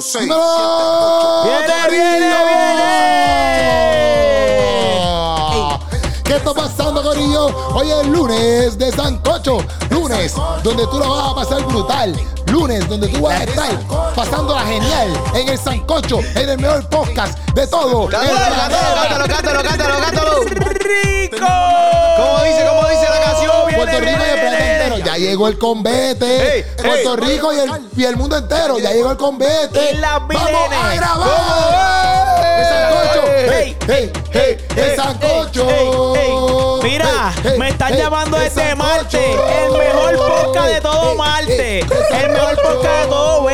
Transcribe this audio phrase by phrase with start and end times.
[0.00, 1.44] 6, ¡No!
[1.44, 2.98] ¡Viene, viene, viene!
[6.24, 7.46] ¿Qué está pasando, Corillo?
[7.74, 9.58] Hoy es lunes de Sancocho.
[9.90, 12.14] Lunes donde tú la vas a pasar brutal.
[12.46, 13.78] Lunes donde tú vas a estar
[14.14, 18.08] pasándola genial en el Sancocho, en el mejor podcast de todo.
[18.08, 20.40] Cántalo, cántalo, cántalo, cántalo, cántalo.
[20.44, 21.46] ¡Rico!
[22.16, 23.27] ¿Cómo dice, cómo dice la canción?
[23.78, 24.98] Puerto Rico y el planeta entero.
[24.98, 26.56] Ya llegó el combete.
[26.56, 27.16] Ey, Puerto.
[27.16, 28.78] Rico y el, y el mundo entero.
[28.78, 29.16] Ya llegó el
[30.00, 32.58] las ¡Vamos a grabar!
[32.58, 33.32] ¡El Sancocho!
[33.32, 33.76] ¡Ey!
[33.88, 34.58] ¡Ey, ey, ey!
[34.76, 36.80] ¡El Sancocho!
[36.82, 38.76] Mira, me están llamando desde Sancocho.
[38.76, 39.32] Marte.
[39.64, 41.80] El mejor podcast de todo Marte.
[41.80, 43.48] El mejor podcast de todo.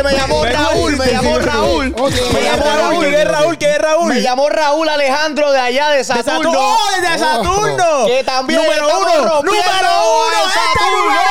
[0.00, 0.44] Oye, me llamó.
[0.44, 1.86] Raúl, me llamó Raúl.
[1.90, 2.80] Me ¿Qué es llamó Raúl?
[2.80, 3.04] Raúl.
[3.10, 3.58] ¿Qué es Raúl?
[3.58, 4.08] ¿Qué es Raúl?
[4.14, 6.52] Me llamó Raúl Alejandro de allá de De Saturno.
[6.56, 8.06] ¡Oh, desde Saturno!
[8.06, 9.42] Que también Número uno.
[9.42, 9.52] Número uno.
[9.52, 11.04] ¡Este Saturno.
[11.04, 11.30] número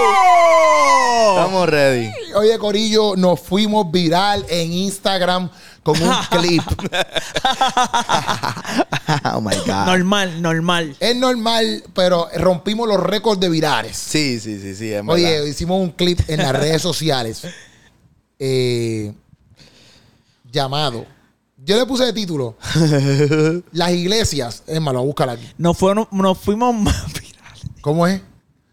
[0.00, 1.30] uno!
[1.36, 2.10] Estamos ready.
[2.34, 5.50] Oye, Corillo, nos fuimos viral en Instagram
[5.82, 6.62] con un clip.
[9.34, 9.86] oh my God.
[9.86, 10.96] Normal, normal.
[10.98, 13.96] es normal, pero rompimos los récords de virales.
[13.96, 14.92] Sí, sí, sí, sí.
[14.92, 15.14] es verdad.
[15.14, 17.42] Oye, hicimos un clip en las redes sociales
[18.38, 19.12] eh,
[20.50, 21.06] llamado.
[21.64, 22.56] Yo le puse de título
[23.72, 24.62] Las iglesias.
[24.66, 25.46] Es malo, búscala aquí.
[25.58, 27.62] Nos, fueron, nos fuimos más virales.
[27.80, 28.20] ¿Cómo es?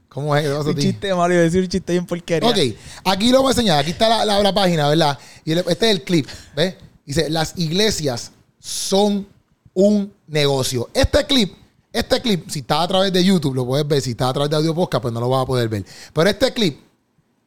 [0.08, 0.44] ¿Cómo es?
[0.44, 2.50] ¿Qué te pasa a Un chiste malo, iba a decir un chiste bien porquería.
[2.50, 2.58] Ok,
[3.04, 3.80] aquí lo voy a enseñar.
[3.80, 5.20] Aquí está la, la- la página, ¿verdad?
[5.44, 6.76] Y el- este es el clip, ¿ves?
[7.06, 9.28] Dice, las iglesias son
[9.74, 10.90] un negocio.
[10.94, 11.54] Este clip,
[11.92, 14.02] este clip, si está a través de YouTube, lo puedes ver.
[14.02, 15.84] Si está a través de Audio Podcast, pues no lo vas a poder ver.
[16.14, 16.80] Pero este clip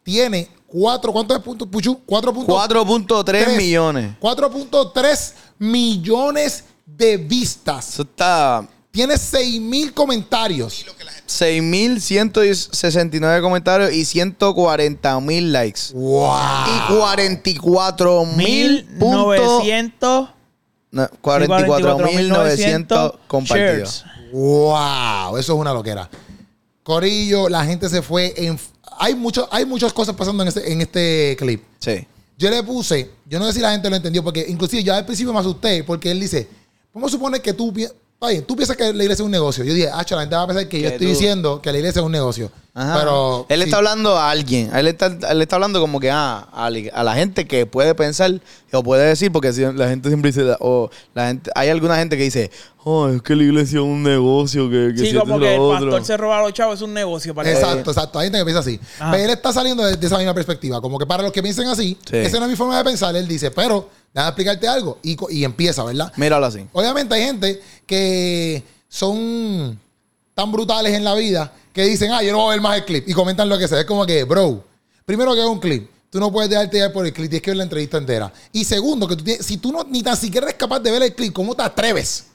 [0.02, 1.98] tiene cuatro, ¿cuántos puntos, Puchu?
[2.06, 4.12] 4.3 4.3 millones.
[4.20, 7.94] 4.3 millones de vistas.
[7.94, 10.86] Eso está Tiene 6 mil comentarios.
[11.26, 15.80] 6.169 comentarios y 140.000 likes.
[15.92, 16.36] ¡Wow!
[16.66, 19.64] Y 44.000 puntos.
[19.64, 20.28] 1900.
[20.90, 24.04] No, 44.900 compartidos.
[24.04, 24.32] shares.
[24.32, 25.36] ¡Wow!
[25.36, 26.08] Eso es una loquera.
[26.82, 28.58] Corillo, la gente se fue en...
[28.98, 31.62] Hay, mucho, hay muchas cosas pasando en este, en este clip.
[31.78, 32.06] Sí.
[32.36, 35.04] Yo le puse, yo no sé si la gente lo entendió, porque inclusive yo al
[35.04, 36.46] principio me asusté, porque él dice,
[36.94, 37.90] vamos a suponer que tú, bien,
[38.46, 39.64] tú piensas que la iglesia es un negocio.
[39.64, 41.78] Yo dije, ah, la gente va a pensar que yo estoy tú- diciendo que la
[41.78, 42.50] iglesia es un negocio.
[42.80, 42.96] Ajá.
[43.00, 43.46] Pero...
[43.48, 43.64] él sí.
[43.64, 44.70] está hablando a alguien.
[44.74, 47.94] Él está, él está hablando como que ah, a, la- a la gente que puede
[47.94, 48.40] pensar
[48.72, 52.16] o puede decir, porque si la gente siempre dice, o la gente, hay alguna gente
[52.16, 52.50] que dice,
[52.84, 55.56] oh, es que la iglesia es un negocio, que, que Sí, si como que el
[55.56, 55.86] lo otro".
[55.90, 58.18] pastor se roba a los chavos, es un negocio para Exacto, exacto.
[58.18, 58.78] Hay gente que piensa así.
[59.00, 59.10] Ajá.
[59.10, 60.80] Pero él está saliendo de, de esa misma perspectiva.
[60.80, 62.16] Como que para los que piensen así, Sí.
[62.16, 63.16] esa no es mi forma de pensar.
[63.16, 64.98] Él dice, pero déjame explicarte algo.
[65.02, 66.12] Y empieza, ¿verdad?
[66.16, 66.64] Míralo así.
[66.72, 69.78] Obviamente hay gente que son
[70.34, 72.84] tan brutales en la vida que dicen, ah, yo no voy a ver más el
[72.84, 73.08] clip.
[73.08, 73.78] Y comentan lo que sea.
[73.80, 74.64] Es como que, bro,
[75.04, 75.88] primero que es un clip.
[76.10, 78.32] Tú no puedes dejarte llevar por el clip, tienes que ver la entrevista entera.
[78.52, 81.02] Y segundo, que tú tienes- si tú no, ni tan siquiera eres capaz de ver
[81.02, 82.26] el clip, ¿cómo te atreves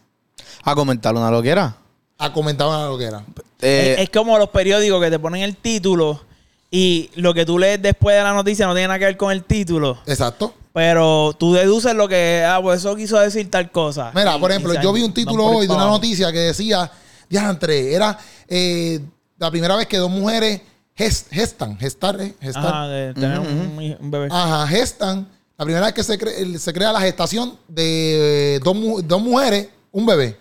[0.63, 1.75] A comentar una loquera.
[2.19, 3.23] a comentar una lo que era?
[3.61, 6.21] Eh, es, es como los periódicos que te ponen el título
[6.71, 9.31] y lo que tú lees después de la noticia no tiene nada que ver con
[9.31, 9.97] el título.
[10.05, 10.53] Exacto.
[10.71, 14.11] Pero tú deduces lo que, ah, pues eso quiso decir tal cosa.
[14.15, 16.89] Mira, Y- por ejemplo, yo vi un título hoy de una noticia que decía,
[17.29, 18.17] diantre, era
[18.47, 18.99] eh,
[19.37, 20.61] la primera vez que dos mujeres
[20.97, 22.65] ges- gestan, gestar, eh, gestar.
[22.67, 23.47] Ajá, de tener un,
[23.99, 24.27] un bebé.
[24.31, 25.27] Ajá, gestan.
[25.57, 29.67] La primera vez que se, cre- se crea la gestación de dos, mu- dos mujeres,
[29.91, 30.37] un bebé.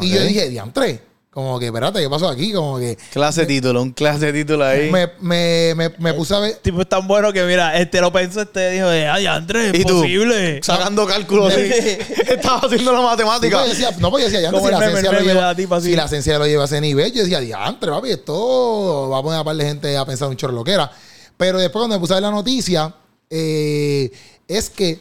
[0.00, 1.00] Y yo dije, diantre,
[1.34, 2.52] como que, espérate, ¿qué pasó aquí?
[2.52, 4.88] Como que clase título, un clase título ahí.
[4.90, 6.54] me, me, me, me puse a ver.
[6.62, 10.60] tipo es tan bueno que mira, este lo pensó, este dijo, ay, Andrés, es posible.
[10.62, 11.52] Sacando cálculos.
[12.28, 13.58] Estaba haciendo la Sí, matemática.
[13.58, 16.38] pues, yo decía, no, pues yo decía, si la lo lleva, tipa si la ciencia
[16.38, 19.56] lo lleva a ese nivel, yo decía, diantre, papi, esto va a poner a par
[19.56, 20.90] de gente a pensar un chorro lo que era.
[21.36, 22.94] Pero después cuando me puse a ver la noticia,
[23.28, 24.08] eh,
[24.46, 25.00] es que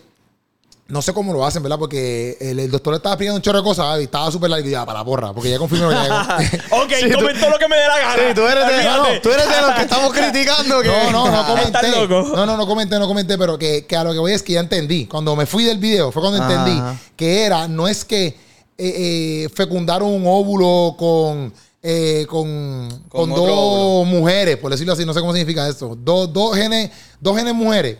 [0.87, 1.79] no sé cómo lo hacen, ¿verdad?
[1.79, 4.67] Porque el, el doctor le estaba explicando un chorro de cosas y estaba súper largo
[4.67, 6.37] y ya, para la porra, porque ya confirmó que ya-
[6.71, 8.13] ok, Sí, tú- comento lo que me dé la gana.
[8.15, 8.83] Sí, tú eres de, Olvídate.
[8.97, 10.87] no, no, tú eres de los que estamos criticando que.
[10.89, 11.91] No, no, no comenté.
[11.91, 12.35] Loco.
[12.35, 14.53] No, no, no comenté, no comenté, pero que, que a lo que voy es que
[14.53, 15.05] ya entendí.
[15.07, 16.53] Cuando me fui del video, fue cuando Ajá.
[16.53, 16.81] entendí
[17.15, 18.35] que era, no es que eh,
[18.77, 24.05] eh, fecundaron un óvulo con, eh, con, con, dos óvulo.
[24.05, 25.95] mujeres, por decirlo así, no sé cómo significa esto.
[25.97, 26.91] Dos, dos genes,
[27.21, 27.97] dos genes mujeres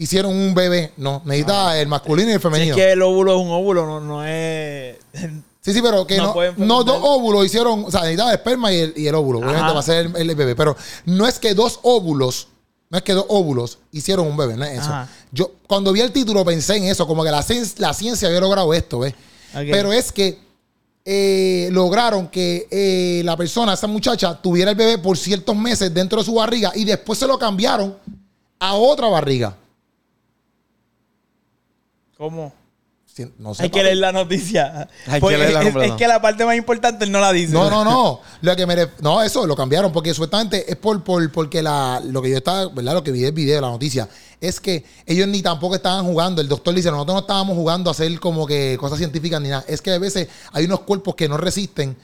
[0.00, 0.92] hicieron un bebé.
[0.96, 2.74] No, necesita el masculino y el Si es femenino.
[2.74, 4.96] que el óvulo es un óvulo, no, no es.
[5.62, 8.78] Sí, sí, pero que No no, dos óvulos hicieron, o sea, necesitaba el esperma y
[8.78, 9.40] el, y el óvulo.
[9.40, 9.72] Obviamente Ajá.
[9.74, 10.74] va a ser el, el bebé, pero
[11.04, 12.48] no es que dos óvulos,
[12.88, 14.88] no es que dos óvulos hicieron un bebé, no es eso.
[14.88, 15.08] Ajá.
[15.32, 17.44] Yo cuando vi el título pensé en eso, como que la,
[17.76, 19.12] la ciencia había logrado esto, ¿ves?
[19.52, 20.38] Pero es que
[21.04, 26.20] eh, lograron que eh, la persona, esa muchacha, tuviera el bebé por ciertos meses dentro
[26.20, 27.98] de su barriga y después se lo cambiaron
[28.58, 29.54] a otra barriga.
[32.20, 32.52] ¿Cómo?
[33.06, 33.62] Si- No sé.
[33.62, 34.86] Hay que leer la noticia.
[35.06, 37.54] Hay que Porque leer la es, que la parte más importante él no la dice.
[37.54, 38.20] No, no, no.
[38.42, 41.98] Lo que me ref- no, eso lo cambiaron porque supuestamente es por, por porque la,
[42.04, 42.92] lo que yo estaba, ¿verdad?
[42.92, 44.06] Lo que vi del video, la noticia,
[44.38, 46.42] es que ellos ni tampoco estaban jugando.
[46.42, 49.64] El doctor dice, nosotros no estábamos jugando a hacer como que cosas científicas ni nada.
[49.66, 51.96] Es que a veces hay unos cuerpos que no resisten.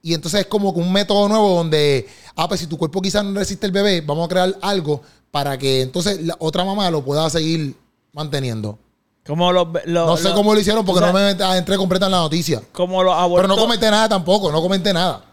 [0.00, 3.24] Y entonces es como que un método nuevo donde, ah, pues si tu cuerpo quizás
[3.24, 5.02] no resiste el bebé, vamos a crear algo
[5.32, 7.74] para que entonces la otra mamá lo pueda seguir
[8.12, 8.78] manteniendo.
[9.26, 11.76] Como los, los- No sé los- cómo lo hicieron porque o sea, no me entré
[11.76, 12.62] completa en la noticia.
[12.72, 13.48] Como los Pero abortos.
[13.48, 15.24] no comenté nada tampoco, no comenté nada.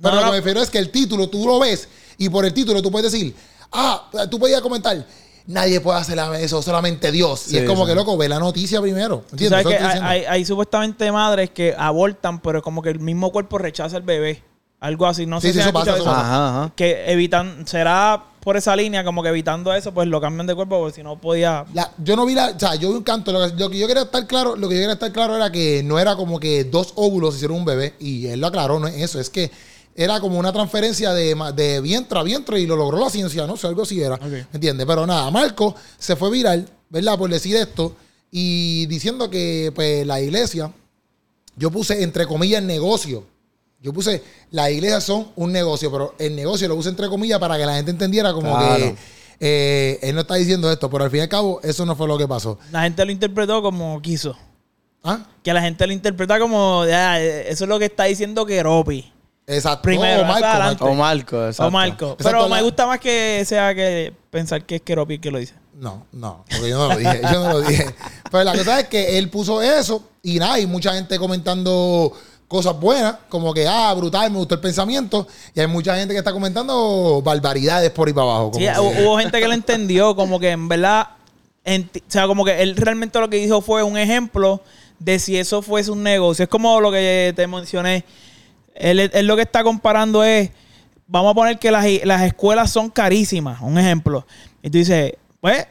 [0.00, 0.26] Pero No, lo no.
[0.26, 1.88] que me refiero es que el título tú lo ves
[2.18, 3.34] y por el título tú puedes decir,
[3.72, 5.04] ah, tú podías comentar,
[5.46, 7.40] nadie puede hacer eso, solamente Dios.
[7.40, 7.90] Sí, y es como sí.
[7.90, 9.24] que, loco, ve la noticia primero.
[9.32, 9.62] ¿Entiendes?
[9.62, 10.08] sabes que hay, diciendo.
[10.10, 14.42] hay- hay supuestamente madres que abortan, pero como que el mismo cuerpo rechaza al bebé.
[14.78, 15.24] Algo así.
[15.24, 16.10] No Sí, sé sí, si eso pasa, eso.
[16.10, 16.72] Ajá, ajá.
[16.76, 20.78] Que evitan, será por esa línea, como que evitando eso, pues lo cambian de cuerpo,
[20.78, 21.66] porque si no podía.
[21.74, 23.76] La- yo no vi la, o sea, yo vi un canto, lo que, lo que
[23.76, 26.38] yo quería estar claro, lo que yo quería estar claro era que no era como
[26.38, 29.50] que dos óvulos hicieron un bebé y él lo aclaró, no es eso, es que
[29.96, 33.56] era como una transferencia de, de vientre a vientre y lo logró la ciencia, no
[33.56, 34.22] sé, algo así era, Ok.
[34.30, 34.86] ¿me entiendes?
[34.86, 37.18] Pero nada, Marco se fue viral, ¿verdad?
[37.18, 37.96] Por decir esto
[38.30, 40.70] y diciendo que pues la iglesia,
[41.56, 43.24] yo puse entre comillas negocio.
[43.86, 47.56] Yo puse, las iglesias son un negocio, pero el negocio lo puse entre comillas para
[47.56, 48.76] que la gente entendiera como Claro.
[48.76, 48.96] que
[49.38, 52.08] eh, él no está diciendo esto, pero al fin y al cabo eso no fue
[52.08, 52.58] lo que pasó.
[52.72, 54.36] La gente lo interpretó como quiso.
[55.04, 55.20] ¿Ah?
[55.44, 59.12] Que la gente lo interpreta como, ya, eso es lo que está diciendo Keropi.
[59.46, 59.82] Exacto.
[59.82, 60.84] Primero, o Marco.
[60.86, 61.68] O Marco, exacto.
[61.68, 62.04] O Marco.
[62.12, 65.30] Exacto, Pero la- me gusta más que sea que pensar que es Keropi el que
[65.30, 65.54] lo dice.
[65.74, 67.86] No, no, porque yo no lo dije, yo no lo dije.
[68.32, 72.12] Pero la cosa es que él puso eso y nada, hay mucha gente comentando
[72.48, 75.26] cosas buenas, como que, ah, brutal, me gustó el pensamiento.
[75.54, 78.50] Y hay mucha gente que está comentando barbaridades por ahí para abajo.
[78.52, 81.08] como Sí, que- hubo gente que lo entendió, como que en verdad,
[81.66, 84.60] o sea, como que él realmente lo que dijo fue un ejemplo
[84.98, 86.44] de si eso fuese un negocio.
[86.44, 88.04] Es como lo que te mencioné.
[88.74, 90.50] Él, él lo que está comparando es,
[91.08, 94.26] vamos a poner que las, las escuelas son carísimas, un ejemplo.
[94.62, 95.66] Y tú dices, pues,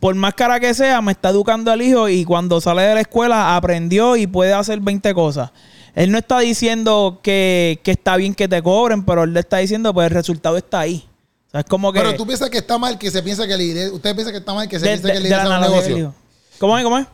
[0.00, 3.00] por más cara que sea, me está educando al hijo y cuando sale de la
[3.02, 5.50] escuela aprendió y puede hacer 20 cosas.
[5.96, 9.56] Él no está diciendo que, que está bien que te cobren, pero él le está
[9.56, 11.04] diciendo, pues el resultado está ahí.
[11.48, 11.98] O sea, es como que...
[12.00, 14.38] Pero tú piensas que está mal que se piensa que la iglesia, ustedes piensan que
[14.38, 16.14] está mal que se de- piensa de- que la iglesia es un negocio.
[16.58, 16.84] ¿Cómo es?
[16.84, 17.06] ¿Cómo es?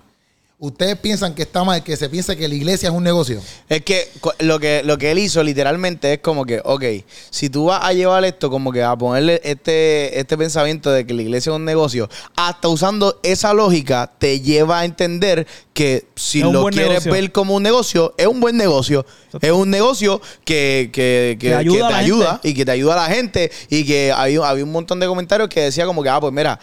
[0.65, 3.41] Ustedes piensan que está mal que se piense que la iglesia es un negocio.
[3.69, 6.85] Es que lo que lo que él hizo literalmente es como que, ok,
[7.31, 11.15] si tú vas a llevar esto como que a ponerle este, este pensamiento de que
[11.15, 16.43] la iglesia es un negocio, hasta usando esa lógica te lleva a entender que si
[16.43, 17.13] lo quieres negocio.
[17.13, 19.05] ver como un negocio, es un buen negocio.
[19.41, 22.49] Es un negocio que, que, que- Que ayuda que a te ayuda gente.
[22.49, 25.49] y que te ayuda a la gente y que había, había un montón de comentarios
[25.49, 26.61] que decía como que, ah, pues mira,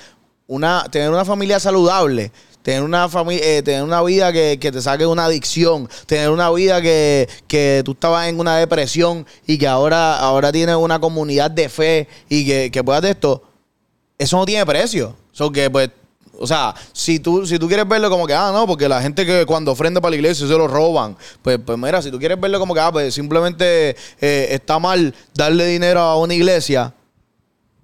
[0.48, 5.06] una, tener una familia saludable, tener una familia, tener una vida que, que te saque
[5.06, 10.18] una adicción, tener una vida que, que tú estabas en una depresión y que ahora,
[10.18, 13.44] ahora tienes una comunidad de fe y que, que puedas de esto,
[14.18, 15.16] eso no tiene precio.
[15.32, 15.90] So que pues,
[16.40, 19.26] o sea, si tú, si tú quieres verlo como que, ah, no, porque la gente
[19.26, 22.40] que cuando ofrenda para la iglesia se lo roban, pues, pues mira, si tú quieres
[22.40, 26.94] verlo como que, ah, pues simplemente eh, está mal darle dinero a una iglesia,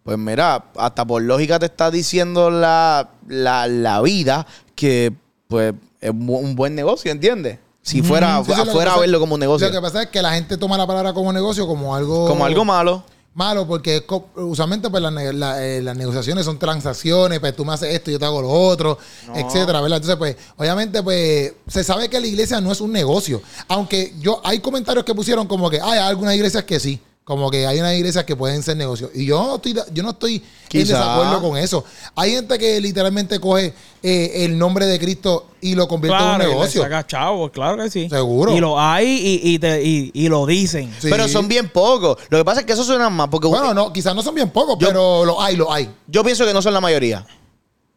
[0.06, 5.12] pues mira, hasta por lógica te está diciendo la, la, la vida que
[5.48, 7.58] pues es un buen negocio, ¿entiendes?
[7.82, 9.68] Si fuera, Sí, sí, lo que fuera a verlo como un negocio.
[9.68, 12.28] Lo que pasa es que la gente toma la palabra como negocio como algo...
[12.28, 13.04] Como algo malo.
[13.34, 18.12] malo porque usualmente pues la- eh, las negociaciones son transacciones, pues tú me haces esto,
[18.12, 19.00] yo te hago lo otro,
[19.34, 19.98] etcétera, ¿verdad?
[19.98, 24.40] Entonces pues obviamente pues se sabe que la iglesia no es un negocio, aunque yo
[24.44, 27.96] hay comentarios que pusieron como que hay algunas iglesias que sí, como que hay unas
[27.96, 31.58] iglesias que pueden ser negocios y yo no estoy yo no estoy en desacuerdo con
[31.58, 31.84] eso.
[32.16, 36.42] Hay gente que literalmente coge eh, el nombre de Cristo y lo convierte Claro, en
[36.42, 36.84] y un le negocio.
[36.84, 38.08] saca chavo, claro que sí.
[38.10, 38.56] Seguro.
[38.56, 39.08] Y lo hay
[39.44, 40.94] y, y, te- y- y lo dicen.
[41.00, 41.08] Sí.
[41.10, 42.18] Pero son bien pocos.
[42.30, 44.52] Lo que pasa es que eso suena más porque Bueno, no, quizás no son bien
[44.52, 45.90] pocos, Yo- pero lo hay, lo hay.
[46.08, 47.26] yo pienso que no son la mayoría.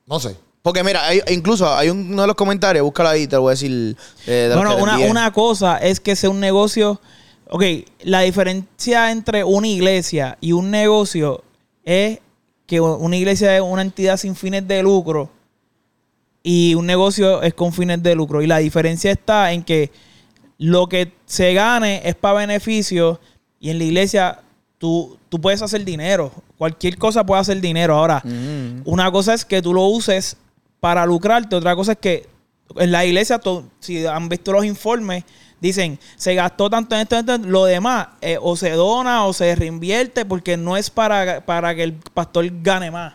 [0.06, 0.34] No sé.
[0.62, 3.52] Porque mira, hay- incluso hay uno de los comentarios, búscalo ahí, te lo voy a
[3.52, 3.94] decir.
[4.26, 6.98] eh, de Bueno, una, una cosa es que sea un negocio.
[7.50, 7.62] Ok,
[8.02, 11.42] la diferencia entre una iglesia y un negocio
[11.84, 12.18] es
[12.66, 15.30] que una iglesia es una entidad sin fines de lucro
[16.42, 18.42] y un negocio es con fines de lucro.
[18.42, 19.90] Y la diferencia está en que
[20.58, 23.18] lo que se gane es para beneficio
[23.60, 24.40] y en la iglesia
[24.76, 26.30] tú, tú puedes hacer dinero.
[26.58, 27.94] Cualquier cosa puede hacer dinero.
[27.94, 28.82] Ahora, Mm.
[28.84, 30.36] una cosa es que tú lo uses
[30.80, 32.26] para lucrarte, otra cosa es que
[32.76, 33.40] en la iglesia,
[33.80, 35.24] si han visto los informes,
[35.60, 39.32] dicen, se gastó tanto en esto, en esto, lo demás, eh, o se dona o
[39.32, 43.14] se reinvierte porque no es para, para que el pastor gane más.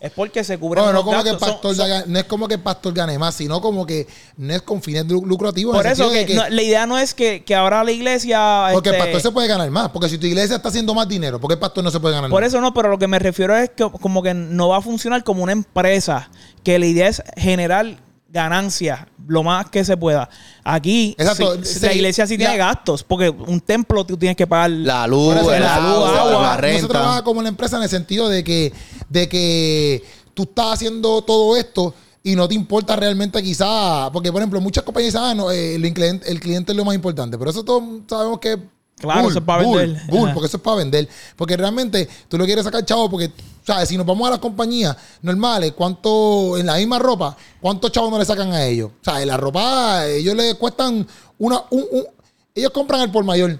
[0.00, 1.38] Es porque se cubren No, no, como que el.
[1.38, 4.08] Son- pastor son- gane- no es como que el pastor gane más, sino como que
[4.36, 5.76] no es con fines lu- lucrativos.
[5.76, 8.70] por eso que, no, la idea no es que, que ahora la iglesia...
[8.72, 9.90] porque el este, pastor se puede ganar más.
[9.90, 12.16] Porque si tu iglesia está haciendo más dinero, ¿por qué el pastor no se puede
[12.16, 12.48] ganar Por más?
[12.48, 15.22] eso no, pero lo que me refiero es que como que no va a funcionar
[15.22, 16.30] como una empresa,
[16.64, 17.96] que la idea es generar
[18.32, 20.28] ganancias lo más que se pueda.
[20.64, 21.56] Aquí Exacto.
[21.64, 24.70] sí, Sí, la iglesia sí la- tiene gastos, porque un templo tú tienes que pagar
[24.70, 26.88] La luz, eso, la luz, agua, la No se renta.
[26.88, 28.72] trabaja como una empresa en el sentido de que,
[29.08, 30.02] de que
[30.34, 34.82] tú estás haciendo todo esto y no te importa realmente quizá, porque por ejemplo muchas
[34.84, 37.62] compañías dicen, ah, no, eh, el, cliente, el cliente es lo más importante, pero eso
[37.64, 38.56] todos sabemos que
[39.02, 40.02] Claro, eso es para bull, vender.
[40.08, 43.30] bull, porque eso es para vender, porque realmente tú lo quieres sacar chavo porque,
[43.66, 43.88] ¿sabes?
[43.88, 48.18] Si nos vamos a las compañías normales, ¿cuánto, en la misma ropa, cuántos chavos no
[48.18, 48.90] le sacan a ellos?
[49.00, 51.06] O sea, la ropa, ellos les cuestan
[51.38, 52.06] una, un, un-
[52.54, 53.58] ellos compran el por mayor.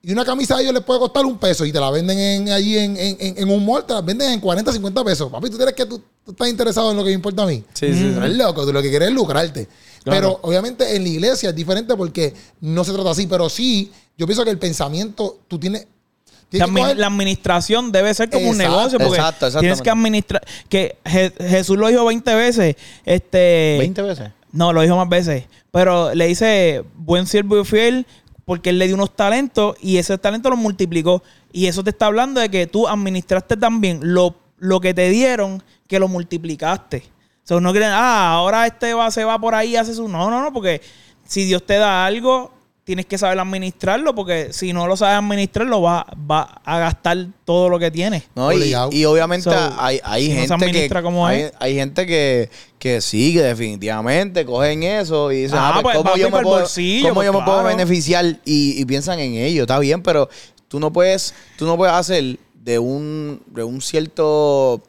[0.00, 2.48] Y una camisa a ellos les puede costar un peso y te la venden en,
[2.50, 5.30] allí en, en, en- en un mall, te la venden en 40, 50 pesos.
[5.30, 7.64] Papi, ¿tú crees que tú, tú estás interesado en lo que me importa a mí?
[7.74, 9.68] Sí, sí, Tú eres loco, tú lo que quieres es lucrarte.
[10.04, 13.26] Pero obviamente en la iglesia es diferente porque no se trata así.
[13.26, 15.86] Pero sí, yo pienso que el pensamiento, tú tienes...
[16.50, 19.88] tienes que También coger- la administración debe ser como un negocio porque exacto, tienes que
[19.90, 24.30] administrar que Je- Jesús lo dijo 20 veces este 20 veces.
[24.52, 28.06] no lo dijo más veces pero le dice buen siervo y fiel
[28.44, 31.22] porque él le dio unos talentos y ese talento los multiplicó.
[31.52, 35.62] Y eso te está hablando de que tú administraste también lo, lo que te dieron
[35.86, 37.04] que lo multiplicaste.
[37.44, 40.08] O sea, no creen ah ahora este va se va por ahí y hace su
[40.08, 40.80] no no no porque
[41.26, 42.50] si Dios te da algo
[42.88, 47.18] tienes que saber administrarlo porque si no lo sabes administrar lo vas va a gastar
[47.44, 50.88] todo lo que tienes No, y, obviamente So, hay, hay si no gente que
[51.26, 51.52] hay, es.
[51.60, 55.96] hay gente que, que sí, que definitivamente cogen eso y dicen, Ah, ah, pues, pues,
[55.98, 58.24] ¿cómo papi, yo, me puedo, bolsillo, cómo yo pues, me puedo beneficiar?
[58.46, 60.30] Y, y piensan en ello, está bien, pero
[60.68, 64.82] tú no puedes, tú no puedes hacer de un, de un cierto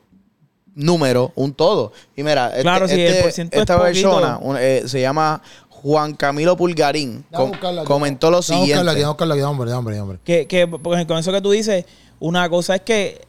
[0.76, 1.92] número un todo.
[2.16, 3.80] Y mira, este- Claro, el este- es esta poquito.
[4.12, 5.42] persona un- eh, se llama
[5.82, 7.24] Juan Camilo Pulgarín.
[7.32, 9.06] Com- buscarla comentó lo buscarla siguiente.
[9.06, 10.20] buscarla aquí, hombre, hombre, hombre.
[10.24, 11.86] Que, que porque con eso que tú dices,
[12.20, 13.22] una cosa es que,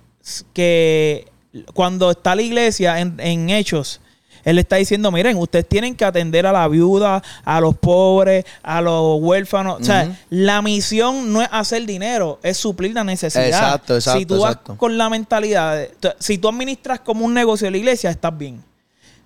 [0.53, 1.27] que
[1.75, 4.01] cuando está la iglesia en, en hechos,
[4.43, 8.81] él está diciendo, miren, ustedes tienen que atender a la viuda, a los pobres, a
[8.81, 9.81] los huérfanos.
[9.81, 10.15] O sea, Ujú.
[10.31, 13.47] la misión no es hacer dinero, es suplir la necesidad.
[13.47, 14.77] Exacto, exacto, Si tú vas exacto.
[14.79, 18.65] con la mentalidad, de- si tú administras como un negocio de la iglesia, estás bien.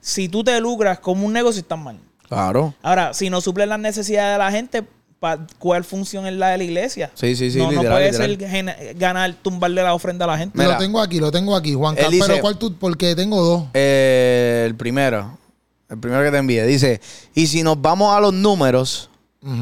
[0.00, 1.96] Si tú te lucras como un negocio, estás mal.
[2.34, 2.74] Claro.
[2.82, 4.84] Ahora, si no suples las necesidades de la gente,
[5.58, 7.10] ¿cuál función es la de la iglesia?
[7.14, 8.38] Sí, sí, sí, No, no literal, puede literal.
[8.38, 10.58] ser gen- ganar, tumbarle la ofrenda a la gente.
[10.58, 10.72] Mira.
[10.72, 12.74] lo tengo aquí, lo tengo aquí, Juan Pero ¿cuál tú?
[12.78, 13.64] Porque tengo dos.
[13.74, 15.38] Eh, el primero.
[15.88, 16.64] El primero que te envié.
[16.66, 17.00] Dice,
[17.34, 19.10] y si nos vamos a los números,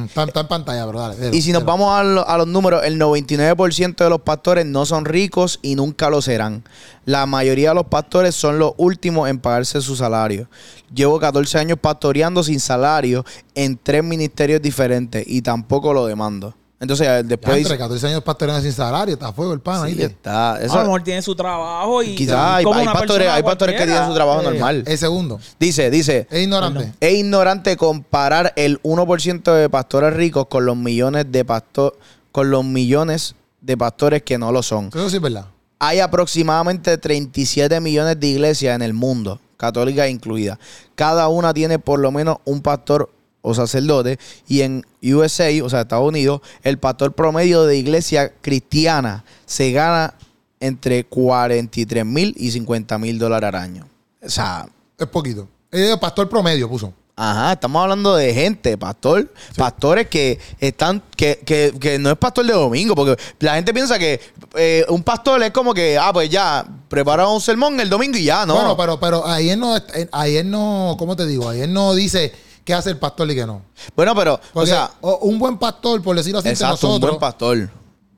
[0.04, 1.16] Está, está en pantalla, pero dale.
[1.16, 1.72] dale, y si nos dale.
[1.72, 5.74] vamos a, lo- a los números, el 99% de los pastores no son ricos y
[5.74, 6.62] nunca lo serán.
[7.04, 10.48] La mayoría de los pastores son los últimos en pagarse su salario.
[10.94, 13.24] Llevo 14 años pastoreando sin salario
[13.56, 16.54] en tres ministerios diferentes y tampoco lo demando.
[16.82, 19.82] Entonces, Ya, después entre dice, 14 años pastoreando sin salario, está a fuego el pan,
[19.86, 20.06] sí, ¿viste?
[20.06, 20.60] está.
[20.60, 24.04] eso- a lo mejor tiene su trabajo y quizás hay, pastores, hay pastores que tienen
[24.08, 24.82] su trabajo Eh, normal.
[24.84, 26.92] El segundo, Dice, dice, es ignorante.
[26.98, 31.96] Es ignorante comparar el 1% de pastores ricos con los millones de pastor
[32.32, 34.88] con los millones de pastores que no lo son.
[34.88, 35.46] Eso sí es verdad.
[35.78, 40.58] Hay aproximadamente 37 millones de iglesias en el mundo, católicas incluidas.
[40.96, 43.08] Cada una tiene por lo menos un pastor
[43.42, 44.18] o sacerdote
[44.49, 50.14] y en USA, o sea, Estados Unidos, el pastor promedio de iglesia cristiana se gana
[50.61, 53.88] entre 43 mil y 50 mil dólares al año.
[54.25, 54.66] O sea,
[54.99, 55.49] Es poquito.
[55.70, 56.92] Es pastor promedio puso.
[57.14, 62.46] Ajá, estamos hablando de gente, pastor, pastores que están, que, que, que no es pastor
[62.46, 64.18] de domingo, porque la gente piensa que
[64.56, 68.25] eh, un pastor es como que, ah, pues ya, prepara un sermón el domingo y
[68.25, 68.54] ya, ¿no?
[68.54, 69.76] Bueno, pero, pero ayer no,
[70.11, 71.50] ayer no, ¿cómo te digo?
[71.50, 72.32] Ayer no dice
[72.64, 73.62] qué hace el pastor y qué no.
[73.97, 77.11] Bueno, pero, o sea, o- un buen pastor, por decirlo así, entre exacto, un nosotros.
[77.11, 77.71] buen pastor.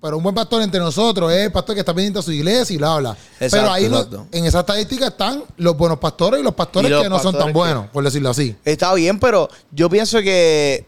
[0.02, 2.74] Pero un buen pastor entre nosotros es el pastor que está pendiente a su iglesia
[2.74, 3.16] y bla, bla.
[3.40, 7.02] Exacto, pero ahí en esa estadística están los buenos pastores y los pastores Y los
[7.04, 8.54] que no son tan que- buenos, por decirlo así.
[8.66, 10.84] Está bien, pero yo pienso que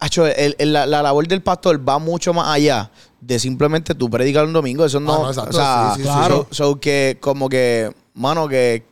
[0.00, 2.90] acho, el- el- la, la labor del pastor va mucho más allá
[3.20, 4.84] de simplemente tú predicar un domingo.
[4.84, 5.12] Eso no.
[5.14, 6.56] Ah, no, exacto, o sea, sí, sí, sí, so- sí.
[6.56, 8.86] so que, como que, mano, que,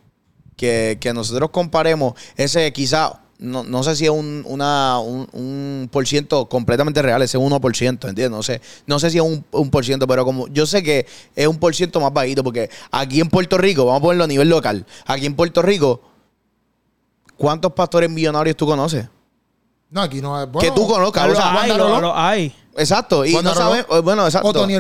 [0.57, 3.21] que, que nosotros comparemos ese quizá.
[3.41, 7.87] No, no sé si es un, una, un, un por ciento completamente real, ese 1%,
[7.89, 8.31] ¿entiendes?
[8.31, 11.07] No sé, no sé si es un, un por ciento, pero como yo sé que
[11.37, 14.27] es un por ciento más bajito, porque aquí en Puerto Rico, vamos a ponerlo a
[14.27, 16.01] nivel local, aquí en Puerto Rico,
[17.37, 19.07] ¿cuántos pastores millonarios tú conoces?
[19.91, 20.49] No, aquí no es.
[20.61, 22.55] que tú conozcas, o Lo sea, hay, lo- hay.
[22.77, 24.49] Exacto, y no sabemos, bueno, exacto.
[24.49, 24.75] O Tony.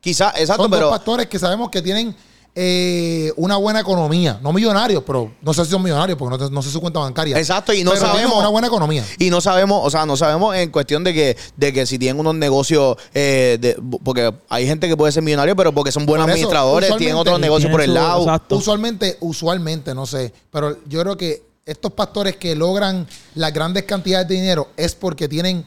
[0.00, 2.14] Quizás, exacto, Son pero dos pastores que sabemos que tienen
[2.54, 4.38] eh, una buena economía.
[4.42, 7.38] No millonarios, pero no sé si son millonarios porque no, no sé su cuenta bancaria.
[7.38, 8.36] Exacto, y no Pero sabemos.
[8.38, 9.04] una buena economía.
[9.18, 12.20] Y no sabemos, o sea, no sabemos en cuestión de que, de que si tienen
[12.20, 16.24] unos negocios, eh, de- porque hay gente que puede ser millonario, pero porque son buenos
[16.24, 18.20] Por eso, administradores, tienen otros negocios por el su- lado.
[18.22, 18.56] exacto.
[18.56, 24.28] Usualmente, usualmente, no sé, pero yo creo que estos pastores que logran las grandes cantidades
[24.28, 25.64] de dinero es porque tienen,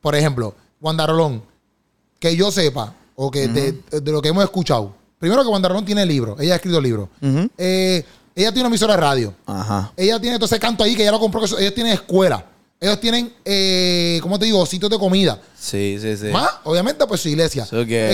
[0.00, 1.42] por ejemplo, Wanda Rolón,
[2.18, 4.94] que yo sepa, o que de, de lo que hemos escuchado.
[5.20, 7.08] Primero que Wanda Rolón tiene libros, ella ha escrito libros.
[7.22, 7.48] Ujú.
[7.56, 9.34] Eh, ella tiene una emisora de radio.
[9.46, 9.92] Ajá.
[9.96, 11.40] Ella tiene todo ese canto ahí que ella lo compró.
[11.40, 12.44] que eso- ellos tienen escuela.
[12.82, 14.64] Ellos tienen, eh, ¿cómo te digo?
[14.64, 15.38] Sitios de comida.
[15.54, 16.28] Sí, sí, sí.
[16.28, 17.66] Más, obviamente, pues su iglesia.
[17.66, 18.08] So que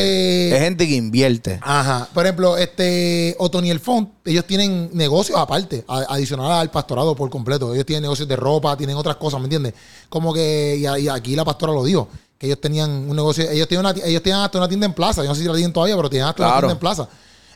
[0.51, 1.61] Eh, es gente que invierte.
[1.63, 2.09] Ajá.
[2.13, 7.73] Por ejemplo, este Otoniel Font, ellos tienen negocios aparte, a- adicional al pastorado por completo.
[7.73, 9.73] Ellos tienen negocios de ropa, tienen otras cosas, ¿me entiendes?
[10.09, 13.87] Como que, y, aquí la pastora lo dijo, que ellos tenían un negocio, ellos tienen,
[13.87, 15.23] una, ellos tienen hasta una tienda en plaza.
[15.23, 16.61] Yo no sé si la tienen todavía, pero tienen hasta una Claro.
[16.67, 17.09] tienda en plaza.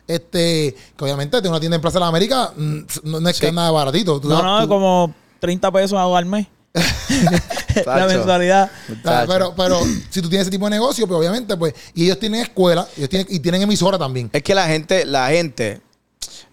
[0.07, 3.37] Este, que obviamente tener una tienda en Plaza de la América mm, no, no es
[3.37, 4.19] que es nada baratito.
[4.21, 6.47] Tú No, sabes, no, tú- como 30 pesos al mes.
[7.85, 8.71] la mensualidad.
[9.03, 12.19] Ah, pero, pero si tú tienes ese tipo de negocio, pues obviamente, pues, y ellos
[12.19, 14.29] tienen escuela, ellos tienen, y tienen emisora también.
[14.31, 15.81] Es que la gente, la gente,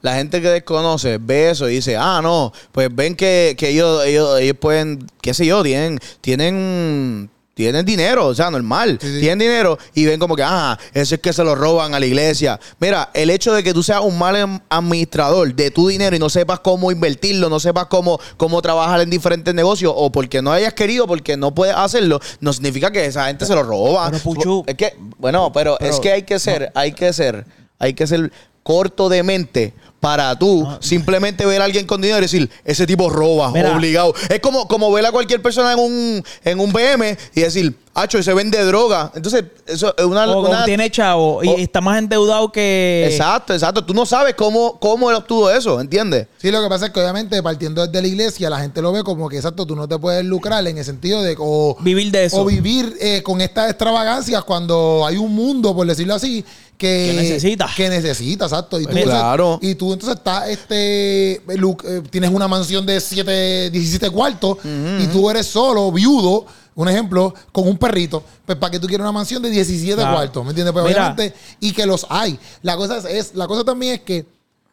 [0.02, 4.04] la gente que desconoce ve eso y dice, ah, no, pues ven que, que ellos,
[4.04, 9.18] ellos, ellos pueden, qué sé yo, tienen, tienen, tienen dinero, o sea, normal, Sí, sí.
[9.18, 12.06] tienen dinero y ven como que, ah, eso es que se lo roban a la
[12.06, 12.60] iglesia.
[12.78, 16.30] Mira, el hecho de que tú seas un mal administrador de tu dinero y no
[16.30, 20.72] sepas cómo invertirlo, no sepas cómo, cómo trabajar en diferentes negocios o porque no hayas
[20.72, 24.08] querido, porque no puedes hacerlo, no significa que esa gente se lo roba.
[24.12, 27.44] Pero, Puchu, es que, bueno, pero, es que hay que ser, hay que ser,
[27.80, 28.30] hay que ser
[28.62, 33.10] corto de mente para tú simplemente ver a alguien con dinero y decir, ese tipo
[33.10, 33.74] roba, Mira.
[33.74, 34.14] obligado.
[34.28, 38.16] Es como, como ver a cualquier persona en un, en un BM y decir, hacho,
[38.18, 39.10] ese vende droga.
[39.16, 40.24] Entonces, eso es una...
[40.30, 43.08] O una- tiene chavo y está más endeudado que.
[43.10, 43.84] Exacto, exacto.
[43.84, 46.28] Tú no sabes cómo, cómo él obtuvo eso, ¿entiendes?
[46.36, 49.02] Sí, lo que pasa es que obviamente partiendo desde la iglesia, la gente lo ve
[49.02, 52.26] como que exacto, tú no te puedes lucrar en el sentido de o, Vivir de
[52.26, 52.40] eso.
[52.40, 56.44] o vivir eh, con estas extravagancias cuando hay un mundo, por decirlo así,
[56.78, 57.68] que, Que necesita.
[57.76, 58.80] Que necesita, exacto.
[58.80, 59.58] Y tú, Pues claro.
[59.60, 65.06] Y tú entonces estás, este, lu- eh, tienes una mansión de 7, 17 cuartos y
[65.08, 66.46] tú eres solo, viudo.
[66.76, 70.14] Un ejemplo, con un perrito, pues para que tú quieras una mansión de 17 Claro.
[70.16, 70.72] cuartos, ¿me entiendes?
[70.72, 71.08] Pues Mira.
[71.12, 72.38] obviamente, y que los hay.
[72.62, 74.24] La cosa es, es- la cosa también es que,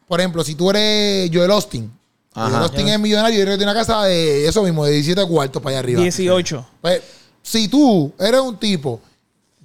[0.06, 1.90] por ejemplo, si tú eres Joel Austin,
[2.32, 2.48] Ajá.
[2.50, 5.70] Joel Austin es millonario y tiene una casa de eso mismo, de 17 cuartos para
[5.72, 6.00] allá arriba.
[6.00, 6.64] 18.
[6.80, 7.02] Pues,
[7.42, 9.00] si tú eres un tipo,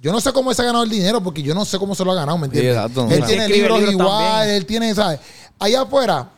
[0.02, 1.94] yo no sé cómo él se ha ganado el dinero, porque yo no sé cómo
[1.94, 2.74] se lo ha ganado, ¿me entiendes?
[2.76, 4.56] Exacto, él tiene Sí, libros libros igual, también.
[4.56, 5.20] él tiene, ¿sabes?
[5.58, 6.30] Allá afuera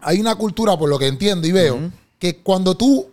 [0.00, 3.08] hay una cultura, por lo que entiendo y veo, que cuando tú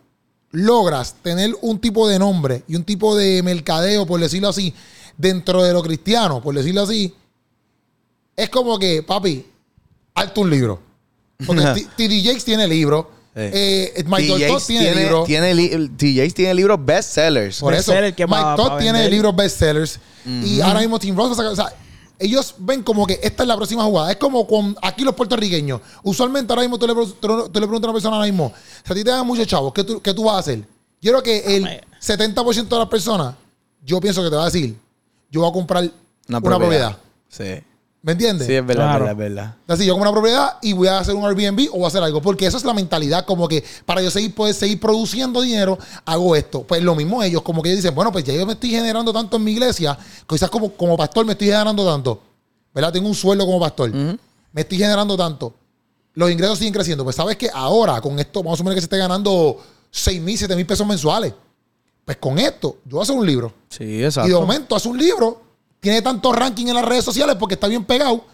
[0.52, 4.74] logras tener un tipo de nombre y un tipo de mercadeo, por decirlo así,
[5.18, 7.14] dentro de lo cristiano, por decirlo así,
[8.36, 9.46] es como que, papi,
[10.14, 10.80] hazte un libro.
[11.46, 13.23] Porque T- TD Jakes tiene libro, Sí.
[13.36, 14.04] Eh,
[14.38, 15.24] TJs Todd tiene, libro.
[15.24, 17.60] tiene li- TJs tiene libros bestsellers.
[17.60, 21.34] Por eso, Bestseller que Mike Todd tiene libros bestsellers y ahora mismo Tim Ross va
[21.34, 21.74] a sacar- o sea,
[22.20, 24.12] ellos ven como que esta es la próxima jugada.
[24.12, 25.82] Es como con aquí los puertorriqueños.
[26.04, 28.54] Usualmente ahora mismo tú le, tú le- preguntas a una persona ahora mismo,
[28.86, 30.60] si a ti te dan muchos chavos, ¿qué tú, qué tú vas a hacer?
[31.02, 31.82] Yo creo que el Dame.
[32.00, 33.36] 70% de las personas,
[33.84, 34.76] yo pienso que te va a decir,
[35.32, 35.90] yo voy a comprar
[36.30, 36.98] una propiedad.
[37.30, 37.62] Sí.
[38.06, 38.46] ¿Me entiendes?
[38.48, 39.06] Sí, es verdad, Claro.
[39.10, 39.56] es verdad, es verdad.
[39.76, 42.04] Así, yo como una propiedad y voy a hacer un Airbnb o voy a hacer
[42.04, 42.22] algo.
[42.22, 46.36] Porque esa es la mentalidad, como que para yo seguir, poder seguir produciendo dinero, hago
[46.36, 46.64] esto.
[46.64, 49.14] Pues lo mismo ellos, como que ellos dicen, bueno, pues ya yo me estoy generando
[49.14, 52.22] tanto en mi iglesia, quizás como, como pastor me estoy generando tanto.
[52.76, 52.92] ¿Verdad?
[52.92, 53.90] Tengo un sueldo como pastor.
[53.94, 55.54] Me estoy generando tanto.
[56.16, 57.06] Los ingresos siguen creciendo.
[57.06, 60.38] Pues sabes que ahora, con esto, vamos a suponer que se esté ganando 6 mil,
[60.38, 61.34] 7 mil pesos mensuales.
[62.04, 63.54] Pues con esto, yo voy a hacer un libro.
[63.70, 64.28] Sí, exacto.
[64.30, 65.43] Y de momento hace un libro,
[65.84, 68.26] tiene tanto ranking en las redes sociales porque está bien pegado.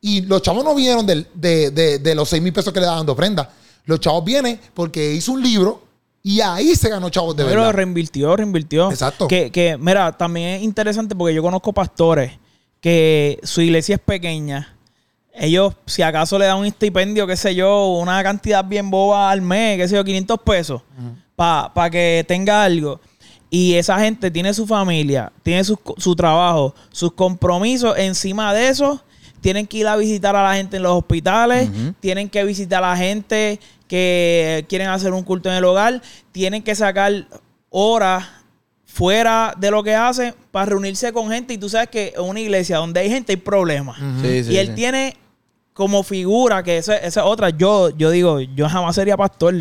[0.00, 3.04] Y los chavos no vinieron de, de- de los 6 mil pesos que le daban
[3.04, 3.50] de ofrenda.
[3.84, 5.82] Los chavos vienen porque hizo un libro
[6.22, 7.74] y ahí se ganó chavos de Pero verdad.
[7.74, 8.90] reinvirtió, reinvirtió.
[8.90, 9.26] Exacto.
[9.26, 12.32] Que, que, mira, también es interesante porque yo conozco pastores
[12.80, 14.76] que su iglesia es pequeña.
[15.34, 19.40] Ellos, si acaso le dan un estipendio, qué sé yo, una cantidad bien boba al
[19.40, 20.82] mes, qué sé yo, 500 pesos,
[21.36, 23.00] para que tenga algo.
[23.50, 27.96] Y esa gente tiene su familia, tiene su, su trabajo, sus compromisos.
[27.96, 29.02] Encima de eso,
[29.40, 32.90] tienen que ir a visitar a la gente en los hospitales, tienen que visitar a
[32.90, 37.26] la gente que quieren hacer un culto en el hogar, tienen que sacar
[37.70, 38.26] horas
[38.84, 41.54] fuera de lo que hacen para reunirse con gente.
[41.54, 43.98] Y tú sabes que en una iglesia donde hay gente hay problemas.
[44.22, 44.72] Sí, sí, y él sí.
[44.74, 45.16] tiene
[45.72, 49.54] como figura, que esa esa es otra, yo, yo digo, yo jamás sería pastor.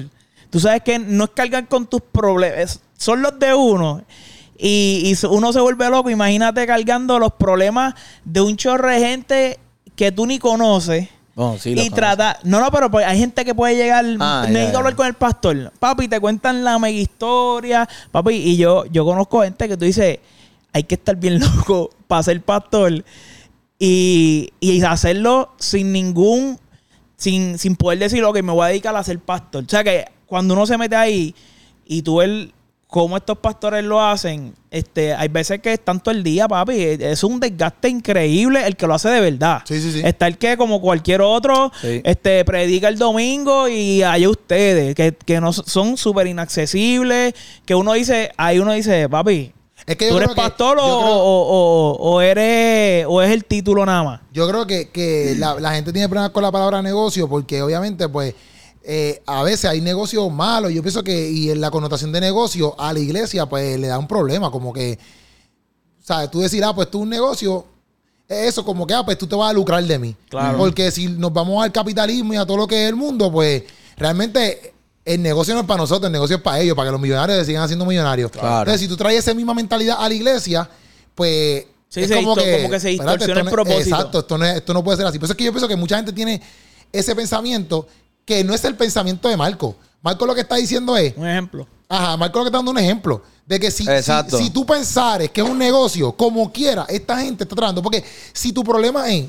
[0.49, 4.03] Tú sabes que no es cargar con tus problemas, son los de uno.
[4.57, 7.93] Y, y uno se vuelve loco, imagínate cargando los problemas
[8.25, 9.59] de un chorro de gente
[9.95, 11.09] que tú ni conoces.
[11.59, 12.39] Sí, y trata.
[12.43, 14.03] No, no, pero pues hay gente que puede llegar.
[14.19, 14.77] Ah, necesito ya.
[14.79, 15.71] hablar con el pastor.
[15.77, 17.87] Papi, te cuentan la mega historia.
[18.11, 20.17] Papi, y yo, yo conozco gente que tú dices,
[20.73, 23.05] hay que estar bien loco para ser pastor.
[23.77, 26.59] Y, y hacerlo sin ningún.
[27.17, 29.63] Sin, sin poder decir, ok, me voy a dedicar a ser pastor.
[29.63, 31.33] O sea que cuando uno se mete ahí
[31.85, 32.49] y tú ves
[32.89, 36.75] cómo estos pastores lo hacen, este, hay veces que están todo el día, papi.
[36.81, 39.61] Es un desgaste increíble el que lo hace de verdad.
[39.65, 40.01] Sí, sí, sí.
[40.05, 42.01] Está el que, como cualquier otro, Sí.
[42.05, 47.33] este, predica el domingo y hay ustedes, que, que no son súper inaccesibles,
[47.65, 49.51] que uno dice, ahí uno dice, papi,
[49.85, 53.43] Es que ¿tú eres que- pastor o, creo- o- o- o eres, o es el
[53.45, 54.21] título nada más?
[54.33, 58.07] Yo creo que, que la, la gente tiene problemas con la palabra negocio porque obviamente
[58.09, 58.33] pues
[58.89, 60.71] eh, a veces hay negocios malos.
[60.71, 63.99] Yo pienso que y en la connotación de negocio a la iglesia pues le da
[63.99, 64.97] un problema como que,
[66.03, 66.31] ¿sabes?
[66.31, 67.65] Tú decir, ah, pues tú un negocio,
[68.29, 70.15] es eso como que, ah, pues tú te vas a lucrar de mí.
[70.29, 70.57] Claro.
[70.57, 73.63] Porque si nos vamos al capitalismo y a todo lo que es el mundo, pues
[73.97, 74.73] realmente
[75.03, 77.45] el negocio no es para nosotros, el negocio es para ellos, para que los millonarios
[77.45, 78.31] sigan haciendo millonarios.
[78.31, 78.59] Claro.
[78.59, 80.69] Entonces, si tú traes esa misma mentalidad a la iglesia,
[81.15, 83.81] pues Sí, disto- como que se distorsiona esto el no- propósito.
[83.95, 85.17] Exacto, esto no, es- esto no puede ser así.
[85.19, 86.41] Por eso es que yo pienso que mucha gente tiene
[86.91, 87.87] ese pensamiento
[88.27, 89.73] que no es el pensamiento de Marco.
[90.01, 91.65] Marco lo que está diciendo es, Un ejemplo.
[91.87, 95.39] ajá, Marco lo que está dando un ejemplo de que si, si, tú pensares que
[95.39, 97.81] es un negocio, como quiera, esta gente está tratando.
[97.81, 99.27] Porque si tu problema es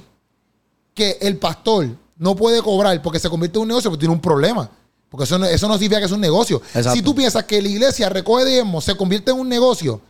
[0.92, 4.20] que el pastor no puede cobrar porque se convierte en un negocio, pues tiene un
[4.20, 4.68] problema.
[5.08, 6.60] Porque eso no, eso no significa que es un negocio.
[6.74, 6.94] Exacto.
[6.94, 10.00] Si tú piensas que la iglesia recoge diezmo, se convierte en un negocio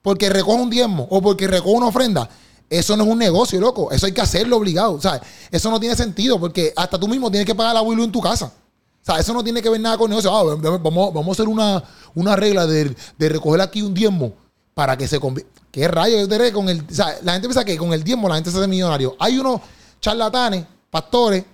[0.00, 2.30] porque recoge un diezmo o porque recoge una ofrenda,
[2.68, 3.90] eso no es un negocio, loco.
[3.90, 4.94] Eso hay que hacerlo obligado.
[4.94, 8.04] O sea, eso no tiene sentido porque hasta tú mismo tienes que pagar la abuelo
[8.04, 8.46] en tu casa.
[8.46, 10.34] O sea, eso no tiene que ver nada con negocio.
[10.34, 10.42] Ah,
[10.80, 11.82] vamos, vamos a hacer una,
[12.14, 14.32] una regla de, de recoger aquí un diezmo
[14.74, 15.56] para que se convierta.
[15.70, 16.28] ¿Qué rayos?
[16.28, 18.56] de Con el, o sea, la gente piensa que con el diezmo la gente se
[18.56, 19.14] hace millonario.
[19.18, 19.60] Hay unos
[20.00, 21.44] charlatanes, pastores,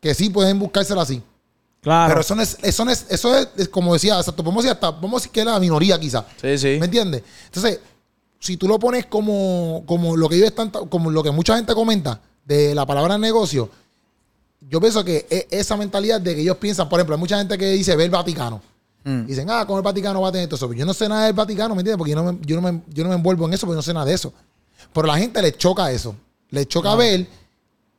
[0.00, 1.22] que sí pueden buscárselo así.
[1.80, 2.08] Claro.
[2.08, 4.68] Pero eso no es, eso no es, eso es, es como decía, exacto, vamos a
[4.68, 6.24] decir hasta, vamos a decir que es la minoría quizás.
[6.40, 6.76] Sí, sí.
[6.80, 7.22] ¿Me entiendes?
[7.46, 7.80] Entonces,
[8.38, 11.74] si tú lo pones como, como lo que ellos están, como lo que mucha gente
[11.74, 13.68] comenta de la palabra negocio,
[14.60, 17.56] yo pienso que es esa mentalidad de que ellos piensan, por ejemplo, hay mucha gente
[17.56, 18.60] que dice ve el Vaticano.
[19.04, 19.26] Mm.
[19.26, 20.72] Dicen, ah, con el Vaticano va a tener todo eso.
[20.72, 21.98] Yo no sé nada del Vaticano, ¿me entiendes?
[21.98, 23.82] Porque yo no me, yo no me, yo no me envuelvo en eso porque no
[23.82, 24.32] sé nada de eso.
[24.92, 26.14] Pero a la gente le choca eso.
[26.50, 27.26] Le choca ver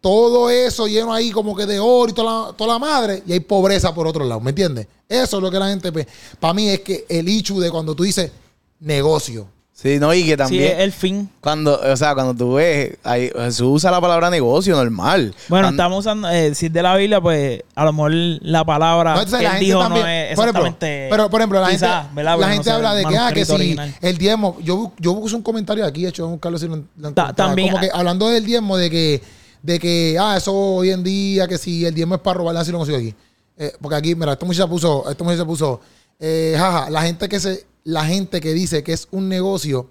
[0.02, 3.34] todo eso lleno ahí como que de oro y toda la, toda la madre y
[3.34, 4.88] hay pobreza por otro lado, ¿me entiendes?
[5.08, 5.92] Eso es lo que la gente...
[6.40, 8.32] Para mí es que el ichu de cuando tú dices
[8.80, 9.48] negocio.
[9.82, 10.64] Sí, no, y que sí, también.
[10.74, 11.30] es el fin.
[11.40, 15.34] Cuando, o sea, cuando tú ves, ahí, Jesús usa la palabra negocio normal.
[15.48, 18.66] Bueno, Cuando- estamos usando, eh, si es de la Biblia, pues a lo mejor la
[18.66, 21.08] palabra No, entonces que la él gente dijo también- no es por ejemplo, exactamente.
[21.10, 23.96] pero por ejemplo, la gente, la no gente habla de que, ah, que si original.
[24.02, 27.70] el diezmo, yo, yo puse un comentario aquí, hecho, vamos a buscarlo si lo, también-
[27.70, 29.22] como que hablando del diezmo, de que,
[29.64, 32.70] de que, ah, eso hoy en día, que si el diezmo es para robar, así
[32.72, 33.16] lo consigo aquí.
[33.58, 35.80] Eh, porque aquí, mira, esta muchacha puso, esta muchacha puso,
[36.20, 39.90] eh, jaja, la gente que se, la gente que dice que es un negocio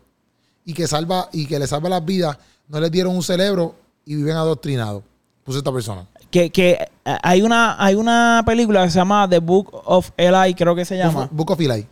[0.64, 2.36] y que salva, y que le salva las vidas,
[2.68, 5.02] no les dieron un cerebro y viven adoctrinados.
[5.44, 6.06] Puso esta persona.
[6.30, 6.72] que, que
[7.04, 10.84] eh, hay una hay una película que se llama The Book of Eli, creo que
[10.84, 11.28] se llama.
[11.32, 11.86] Book of Eli.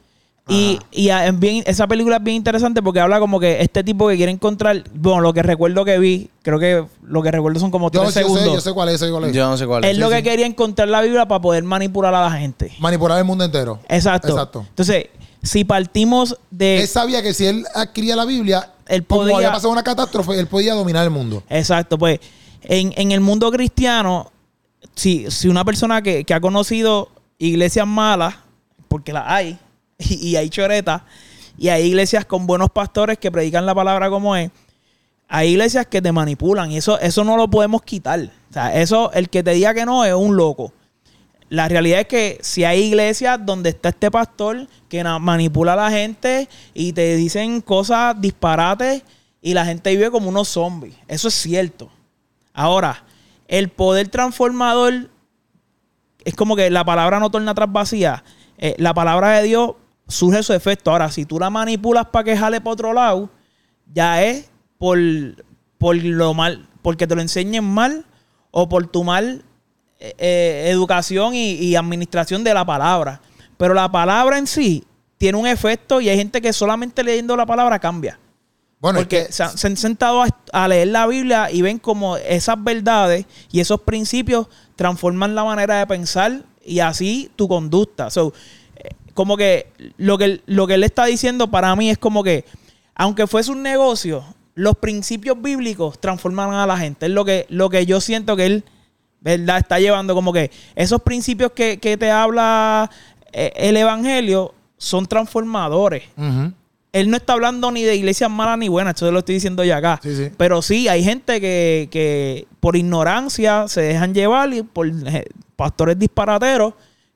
[0.49, 3.83] Y, y a- es bien, esa película es bien interesante porque habla como que este
[3.83, 7.59] tipo que quiere encontrar, bueno, lo que recuerdo que vi, creo que lo que recuerdo
[7.59, 8.55] son como Yo, tres yo sé, segundos.
[8.55, 9.33] yo sé cuál es, yo sé cuál es.
[9.35, 9.91] Yo no sé cuál es.
[9.91, 10.23] Él lo sí, que sí.
[10.25, 12.73] quería encontrar la Biblia para poder manipular a la gente.
[12.79, 13.81] Manipular el mundo entero.
[13.89, 14.29] Exacto.
[14.29, 14.65] Exacto.
[14.69, 15.07] Entonces,
[15.47, 16.81] si partimos de...
[16.81, 20.39] él sabía que si él adquiría la Biblia, Él como podía- había pasado una catástrofe,
[20.39, 21.43] él podía dominar el mundo.
[21.49, 22.21] Exacto, pues
[22.63, 24.31] en, en el mundo cristiano,
[24.95, 28.35] si, si una persona que, que ha conocido iglesias malas,
[28.89, 29.59] porque las hay,
[29.99, 31.03] y, y hay choretas,
[31.59, 34.51] y hay iglesias con buenos pastores que predican la palabra como es,
[35.29, 38.21] hay iglesias que te manipulan y eso, eso no lo podemos quitar.
[38.51, 40.73] O sea, eso, el que te diga que no es un loco.
[41.49, 45.91] La realidad es que si hay iglesias donde está este pastor que manipula a la
[45.91, 49.03] gente y te dicen cosas disparates
[49.41, 50.97] y la gente vive como unos zombies.
[51.07, 51.89] Eso es cierto.
[52.53, 53.05] Ahora,
[53.47, 55.11] el poder transformador
[56.25, 58.25] es como que la palabra no torna atrás vacía.
[58.59, 59.73] Eh, la palabra de Dios
[60.09, 60.91] surge su efecto.
[60.91, 63.31] Ahora, si tú la manipulas para que jale para otro lado,
[63.93, 64.99] ya es por,
[65.79, 68.05] por lo mal, porque te lo enseñen mal
[68.51, 69.45] o por tu mal
[69.99, 73.21] eh, eh, educación y, y administración de la palabra.
[73.57, 74.85] Pero la palabra en sí
[75.19, 78.19] tiene un efecto y hay gente que solamente leyendo la palabra cambia.
[78.79, 81.63] Bueno, Porque es que- se, han- se han sentado a, a leer la Biblia y
[81.63, 87.49] ven como esas verdades y esos principios transforman la manera de pensar y así tu
[87.49, 88.11] conducta.
[88.11, 88.35] So,
[88.77, 92.45] eh, como que lo, que lo que él está diciendo para mí es como que,
[92.95, 94.23] aunque fuese un negocio,
[94.55, 97.07] los principios bíblicos transforman a la gente.
[97.07, 98.65] Es lo que, lo que yo siento que él,
[99.21, 99.59] ¿verdad?
[99.59, 102.91] Está llevando como que esos principios que, que te habla
[103.33, 106.05] eh, el Evangelio son transformadores.
[106.93, 109.77] Él no está hablando ni de iglesias malas ni buenas, esto lo estoy diciendo ya
[109.77, 110.01] acá.
[110.03, 110.31] Sí, sí.
[110.37, 115.27] Pero sí, hay gente que, que por ignorancia se dejan llevar y por eh,
[115.57, 116.73] pastores disparateros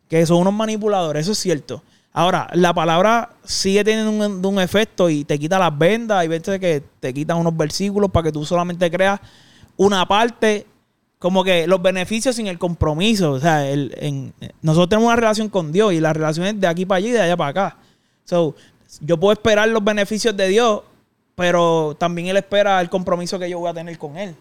[0.09, 1.83] que son unos manipuladores, eso es cierto.
[2.13, 6.19] Ahora, la palabra sigue teniendo un, un efecto y te quita las vendas.
[6.19, 9.21] Hay veces que te quitan unos versículos para que tú solamente creas
[9.77, 10.67] una parte,
[11.21, 13.31] como que los beneficios sin el compromiso.
[13.33, 16.67] O sea, el- en- nosotros tenemos una relación con Dios y la relación es de
[16.67, 17.77] aquí para allá y de allá para acá.
[18.25, 18.57] So,
[19.01, 20.81] yo puedo esperar los beneficios de Dios,
[21.37, 24.35] pero también Él espera el compromiso que yo voy a tener con Él.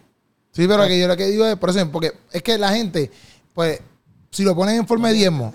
[0.52, 3.10] Sí, pero que yo lo que digo es, por ejemplo, porque es que la gente,
[3.54, 3.78] pues,
[4.30, 5.52] si lo ponen en forma de diezmo,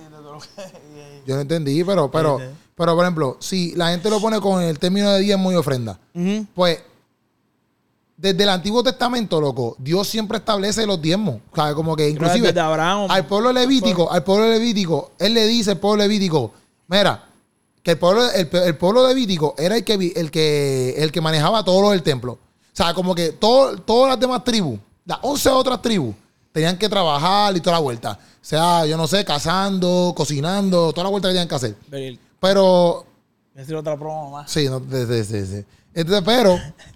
[1.26, 2.40] yo no entendí, pero, pero,
[2.76, 6.00] pero, por ejemplo, si la gente lo pone con el término de diezmo y ofrenda,
[6.54, 6.80] pues,
[8.18, 11.38] desde el Antiguo Testamento, loco, Dios siempre establece los diezmos.
[11.52, 13.08] O sea, como que inclusive desde Abraham.
[13.10, 16.52] al pueblo levítico, al pueblo levítico, él le dice al pueblo levítico,
[16.88, 17.26] mira,
[17.84, 21.64] que el pueblo, el, el pueblo levítico era el que, el que, el que manejaba
[21.64, 22.34] todo lo del templo.
[22.34, 22.40] O
[22.74, 26.16] sea, como que todo- todas las demás tribus, las 11 otras tribus,
[26.52, 28.18] tenían que trabajar y toda la vuelta.
[28.42, 31.76] O sea, yo no sé, cazando, cocinando, toda la vuelta que tenían que hacer.
[32.40, 33.06] Pero
[33.54, 34.50] decir otra promo más.
[34.52, 35.66] Sí, no, sí, sí.
[35.94, 36.58] Entonces, pero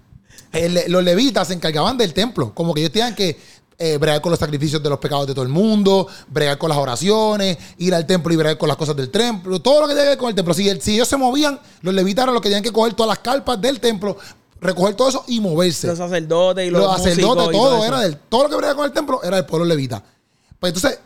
[0.51, 2.53] el- los levitas se encargaban del templo.
[2.53, 3.37] Como que ellos tenían que
[3.81, 6.77] eh, bregar con los sacrificios de los pecados de todo el mundo, bregar con las
[6.77, 10.03] oraciones, ir al templo y bregar con las cosas del templo, todo lo que tenía
[10.03, 10.53] que ver con el templo.
[10.53, 13.07] Si, el- si ellos se movían, los levitas eran los que tenían que coger todas
[13.09, 14.17] las carpas del templo,
[14.59, 15.87] recoger todo eso y moverse.
[15.87, 18.75] Los sacerdotes y los, los sacerdotes, músicos y todo, era del, todo lo que bregaba
[18.75, 20.03] con el templo era del pueblo levita.
[20.59, 20.99] Pues entonces,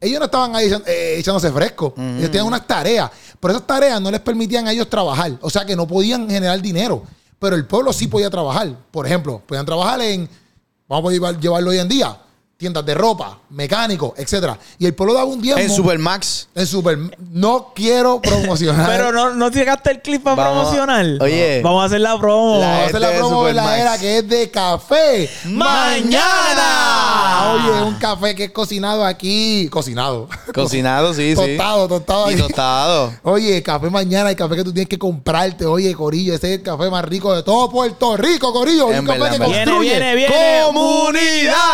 [0.00, 1.92] ellos no estaban ahí eh, echándose fresco.
[1.98, 3.10] Ellos tenían unas tareas.
[3.38, 5.32] Pero esas tareas no les permitían a ellos trabajar.
[5.42, 7.02] O sea que no podían generar dinero.
[7.40, 8.76] Pero el pueblo sí podía trabajar.
[8.92, 10.28] Por ejemplo, podían trabajar en,
[10.86, 12.16] vamos a llevar- llevarlo hoy en día,
[12.60, 14.56] tiendas de ropa, mecánicos, etcétera.
[14.78, 15.60] Y el pueblo daba un diezmo.
[15.62, 16.48] En Supermax.
[16.54, 16.98] En Super.
[17.32, 18.86] No quiero promocionar.
[18.86, 21.06] Pero no, no llegaste el clip para Vamos- promocionar.
[21.22, 21.62] Oye.
[21.62, 22.58] Vamos a hacer la promo.
[22.60, 23.66] La- Vamos a hacer la promo Supermax.
[23.66, 25.30] verdadera que es de café.
[25.46, 27.52] ¡Mañana!
[27.54, 29.68] Oye, un café que es cocinado aquí.
[29.70, 30.28] Cocinado.
[30.54, 31.34] Cocinado, sí, sí.
[31.56, 32.30] Tostado, tostado.
[32.30, 32.42] Y aquí.
[32.42, 33.12] tostado.
[33.22, 35.66] Oye, café mañana, el café que tú tienes que comprarte.
[35.66, 38.90] Oye, Corillo, ese es el café más rico de todo Puerto Rico, Corillo.
[38.92, 39.38] En un café que verdad.
[39.46, 39.90] Viene, construye.
[39.90, 40.34] viene, viene.
[40.66, 41.48] ¡Comunidades!
[41.48, 41.69] Esto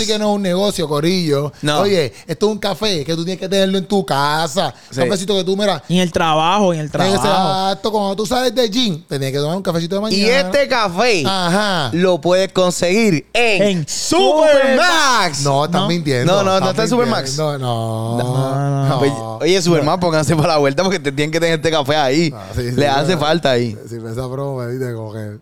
[0.00, 1.52] sí que no es un negocio, Corillo.
[1.62, 1.80] No.
[1.80, 4.74] Oye, esto es un café que tú tienes que tenerlo en tu casa.
[4.90, 5.00] Sí.
[5.00, 7.16] Un cafecito que tú, mira, Y en el trabajo, en el trabajo.
[7.16, 10.22] exacto, cuando tú sales del gym, te tienes que tomar un cafecito de mañana.
[10.22, 11.90] Y este café Ajá.
[11.92, 15.42] lo puedes conseguir en, En Supermax.
[15.42, 15.88] No, estás No.
[15.88, 16.32] mintiendo.
[16.32, 17.36] No, no, no está en Supermax.
[17.38, 18.18] No, no.
[18.18, 18.98] No, no.
[18.98, 22.32] Oye, oye, Supermax, pónganse para la vuelta porque te tienen que tener este café ahí.
[22.34, 23.72] Ah, sí, sí, Le hace falta ahí.
[23.88, 25.38] Sí, pero esa broma me dice como que,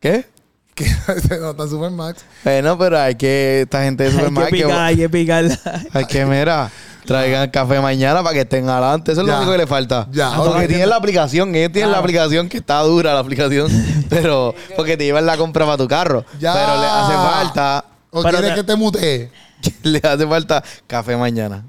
[0.00, 0.26] ¿Qué?
[1.28, 2.24] que no está en Supermax.
[2.42, 5.44] Bueno, pero hay que, esta gente de Hay Supermax, que que, picar, hay que picar.
[5.92, 6.70] hay que, mira,
[7.04, 9.12] traigan café mañana para que estén adelante.
[9.12, 9.32] Eso es Ya.
[9.34, 10.08] lo único que le falta.
[10.10, 12.04] Ya, Porque tienen la aplicación, ellos tienen la Claro.
[12.04, 13.70] aplicación que está dura la aplicación,
[14.08, 16.24] pero porque te llevan la compra para tu carro.
[16.40, 16.52] Ya.
[16.54, 19.30] Pero le hace falta, ¿O Pero quieres te- que te mutee?
[19.82, 21.64] le hace falta café mañana.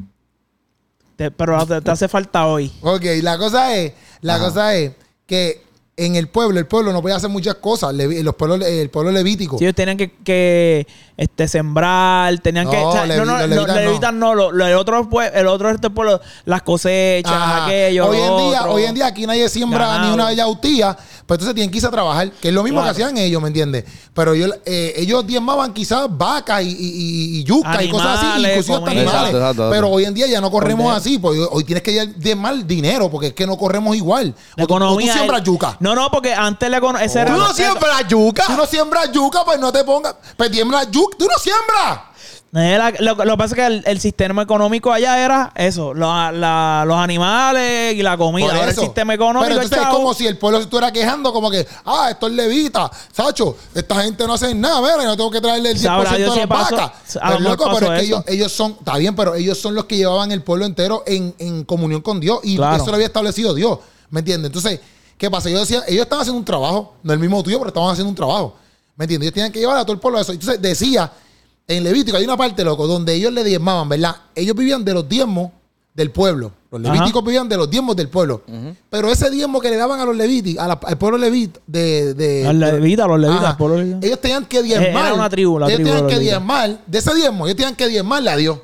[1.16, 2.72] Te- pero te, te hace falta hoy.
[2.82, 4.46] Ok, la cosa es, la Ajá.
[4.46, 4.92] cosa es
[5.26, 5.65] que
[5.98, 7.94] en el pueblo, el pueblo no podía hacer muchas cosas.
[7.94, 9.58] Levi- los pueblos, el pueblo levítico.
[9.62, 12.76] Ellos tenían que, que este, sembrar, tenían que.
[12.76, 13.82] No, o sea, levi- no, no, no, levitas no.
[13.82, 17.66] levitas no, lo- lo- el otro, el otro este pueblo, las cosechas, Ajá.
[17.66, 18.08] aquello.
[18.08, 18.74] hoy en día, otro.
[18.74, 20.08] hoy en día aquí nadie siembra Ganado.
[20.10, 22.96] ni una yautía, pues entonces tienen que irse a trabajar, que es lo mismo Claro.
[22.96, 23.84] que hacían ellos, ¿me entiendes?
[24.14, 28.42] Pero ellos, eh, ellos diezmaban quizás vacas y, y, y- y yucas y cosas así,
[28.44, 29.14] inclusive hasta animales.
[29.14, 32.66] Exacto, exacto, Pero hoy en día ya no corremos así, porque hoy tienes que diezmar
[32.66, 34.36] dinero, porque es que no corremos igual.
[34.56, 35.14] La O tú- o tú economía.
[35.14, 35.78] siembras yuca.
[35.80, 37.08] No, no, porque antes la economía.
[37.08, 38.46] ¿Tú no siembras yuca?
[38.46, 40.16] Si no siembras yuca, pues no te pongas.
[40.38, 41.16] Pues siembra yuca.
[41.18, 42.00] ¡Tú no siembras!
[42.62, 46.84] Era- lo, lo que pasa es que el, el sistema económico allá era eso, la-
[46.86, 48.46] los animales y la comida.
[48.54, 51.52] Ahora el sistema económico Pero entonces es como si el pueblo se estuviera quejando, como
[51.52, 55.42] que, ah, esto es levita, Sacho, esta gente no hace nada, mira, yo tengo que
[55.42, 56.92] traerle el 10% Sabrá Dios de las vacas.
[57.14, 60.32] Pero, loco, es que ellos, ellos son, está bien, pero ellos son los que llevaban
[60.32, 62.78] el pueblo entero en, en comunión con Dios y Claro.
[62.78, 64.48] eso lo había establecido Dios, ¿me entiendes?
[64.50, 64.80] Entonces,
[65.18, 65.50] ¿qué pasa?
[65.50, 68.16] Ellos decían, ellos estaban haciendo un trabajo, no el mismo tuyo, pero estaban haciendo un
[68.16, 68.56] trabajo,
[68.96, 69.26] ¿me entiendes?
[69.28, 70.32] Ellos tenían que llevar a todo el pueblo a eso.
[70.32, 71.12] Entonces decía,
[71.68, 74.16] en Levítico hay una parte, loco, donde ellos le diezmaban, ¿verdad?
[74.36, 75.52] Ellos vivían de los diezmos
[75.94, 76.52] del pueblo.
[76.72, 76.94] Los Ajá.
[76.96, 78.44] levíticos vivían de los diezmos del pueblo.
[78.90, 82.14] Pero ese diezmo que le daban a los levíticos, a la- al pueblo levita, de,
[82.14, 84.06] de, Los levitas, los levitas, levita.
[84.06, 85.06] ellos tenían que diezmar.
[85.06, 86.38] Era una tribu, la ellos tribu tenían los que levitas.
[86.40, 86.80] diezmar.
[86.86, 88.60] De ese diezmo, ellos tenían que diezmarle a Dios.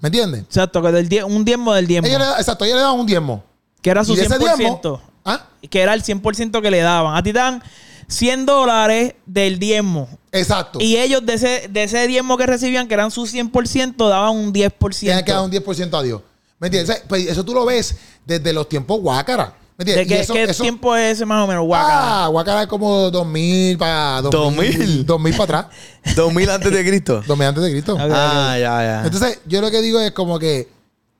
[0.00, 0.42] ¿Me entiendes?
[0.42, 2.06] Exacto, que del die- un diezmo del diezmo.
[2.06, 3.42] Ellos le, exacto, ellos le daban un diezmo.
[3.82, 4.56] que era su y de ese 100%.
[4.56, 5.00] diezmo.
[5.24, 5.46] ¿ah?
[5.68, 7.16] que era el 100% que le daban.
[7.16, 7.60] A ti te dan
[8.08, 10.08] 100 dólares del diezmo.
[10.32, 10.78] Exacto.
[10.80, 14.52] Y ellos de ese, de ese diezmo que recibían, que eran su 100%, daban un
[14.52, 14.98] 10%.
[14.98, 16.22] Tiene que dar un 10% a Dios.
[16.58, 16.90] ¿Me entiendes?
[16.90, 17.94] O sea, pues eso tú lo ves
[18.26, 19.54] desde los tiempos guácara.
[19.76, 20.06] ¿Me ¿De entiendes?
[20.06, 22.24] Y qué, eso- qué eso- tiempo es ese más o menos, Guacara?
[22.24, 25.06] Ah, guácara es como 2000 para 2000.
[25.06, 25.76] 2000 para atrás.
[26.16, 27.22] 2000 antes de Cristo.
[27.28, 27.94] 2000 antes de Cristo.
[27.94, 28.00] Ok.
[28.12, 29.02] Ah, ya, ya.
[29.04, 30.68] Entonces, yo lo que digo es como que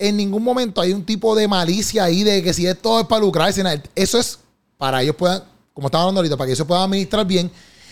[0.00, 3.20] en ningún momento hay un tipo de malicia ahí de que si esto es para
[3.20, 3.62] lucrarse,
[3.94, 4.40] eso es
[4.76, 5.44] para ellos puedan,
[5.78, 7.48] como estaba hablando ahorita, para que ellos puedan administrar bien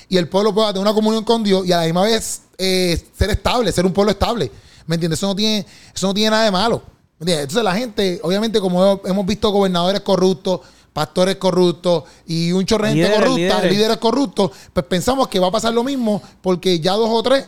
[0.08, 3.00] y el pueblo pueda tener una comunión con Dios y a la misma vez eh,
[3.16, 4.50] ser estable, ser un pueblo estable.
[4.86, 5.20] ¿Me entiendes?
[5.20, 6.82] Eso no tiene, eso no tiene nada de malo.
[7.16, 7.44] ¿Me entiendes?
[7.44, 13.18] Entonces la gente, obviamente, como hemos visto gobernadores corruptos, pastores corruptos y un gente Líderes,
[13.20, 13.72] corrupta, líderes.
[13.72, 17.46] líderes corruptos, pues pensamos que va a pasar lo mismo porque ya dos o tres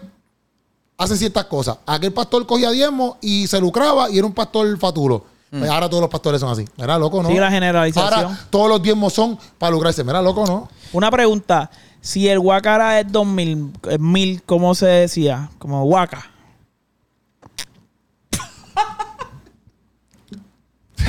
[0.99, 1.79] hacen ciertas cosas.
[1.85, 5.25] Aquel pastor cogía diezmo y se lucraba y era un pastor faturo.
[5.51, 6.65] Pues ahora todos los pastores son así.
[6.77, 7.29] Mira, loco, ¿no?
[7.29, 8.25] Sí, la generalización.
[8.25, 10.05] Ahora todos los diezmos son para lucrarse.
[10.05, 10.69] Mira, loco, ¿no?
[10.93, 11.71] Una pregunta.
[12.01, 15.51] Si el Guacara es 2000, eh, mil, ¿cómo se decía?
[15.59, 16.31] Como Guaca.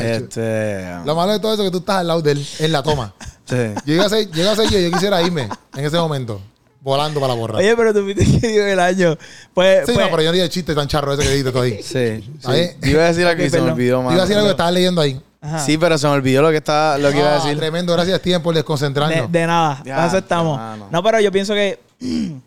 [0.02, 0.86] Este.
[1.06, 2.82] Lo malo de todo eso es que tú estás al lado de él en la
[2.82, 3.14] toma.
[3.46, 3.56] sí.
[3.86, 6.42] Yo iba a ser, yo, iba a ser yo, yo quisiera irme en ese momento,
[6.82, 7.58] volando para la borra.
[7.60, 9.18] Oye, pero tú viste que dio el año.
[9.54, 11.52] Pues, sí, pues- no, pero yo no di el chiste tan charro ese que dijiste
[11.52, 11.80] tú ahí.
[11.84, 12.22] Sí.
[12.40, 12.78] sí.
[12.82, 14.12] Yo iba a decir algo y se me olvidó, mano.
[14.16, 15.20] iba a decir algo que estabas leyendo ahí.
[15.42, 15.60] Ajá.
[15.60, 17.58] Sí, pero se me olvidó lo que, estaba, lo que iba a Ah, decir.
[17.58, 19.32] Tremendo, gracias Steven por de, desconcentrarnos.
[19.32, 19.82] de nada.
[19.86, 20.58] Ya, para eso estamos.
[20.58, 20.88] mano.
[20.92, 21.80] No, pero yo pienso que,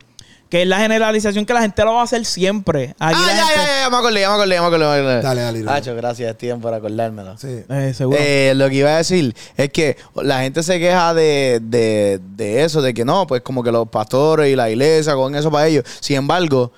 [0.53, 2.95] que es la generalización que la gente lo va a hacer siempre.
[2.99, 4.67] Aquí Ah, la ya, gente- ya, ya, ya, me acordé, ya me acordé, ya me
[4.67, 4.85] acordé.
[4.85, 5.23] ya me acordé.
[5.23, 5.79] Dale, dale, dale.
[5.79, 7.39] Hacho, gracias, Steven, por acordármelo.
[7.39, 7.65] Sí.
[7.71, 8.19] Eh, seguro.
[8.21, 12.65] Eh, lo que iba a decir es que la gente se queja de, de, de
[12.65, 15.69] eso, de que no, pues como que los pastores y la iglesia con eso para
[15.69, 15.85] ellos.
[16.01, 16.71] Sin embargo,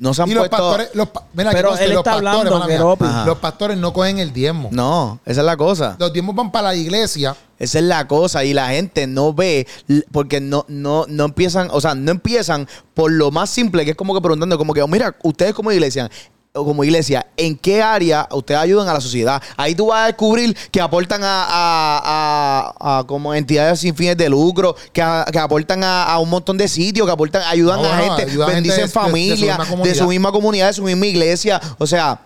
[0.00, 0.56] no se han Y los puesto...
[0.56, 2.66] pastores, los, pa- mira, que Pero él los está pastores, hablando,
[2.98, 4.70] mía, los pastores no cogen el diezmo.
[4.72, 5.94] No, esa es la cosa.
[5.98, 7.36] Los diezmos van para la iglesia.
[7.58, 9.66] Esa es la cosa y la gente no ve
[10.10, 13.96] porque no, no, no empiezan, o sea, no empiezan por lo más simple que es
[13.96, 16.10] como que preguntando, como que, oh, mira, ustedes como iglesia,
[16.52, 19.40] o como iglesia, ¿en qué área ustedes ayudan a la sociedad?
[19.56, 24.16] Ahí tú vas a descubrir que aportan a, a- a- a como entidades sin fines
[24.16, 27.80] de lucro, que, a- que aportan a, a un montón de sitios, que aportan, ayudan
[27.80, 29.94] No, a bueno, gente, bendicen de- de- de su familia, misma de, comunidad.
[29.94, 31.60] su misma comunidad, de su misma iglesia.
[31.78, 32.20] O sea,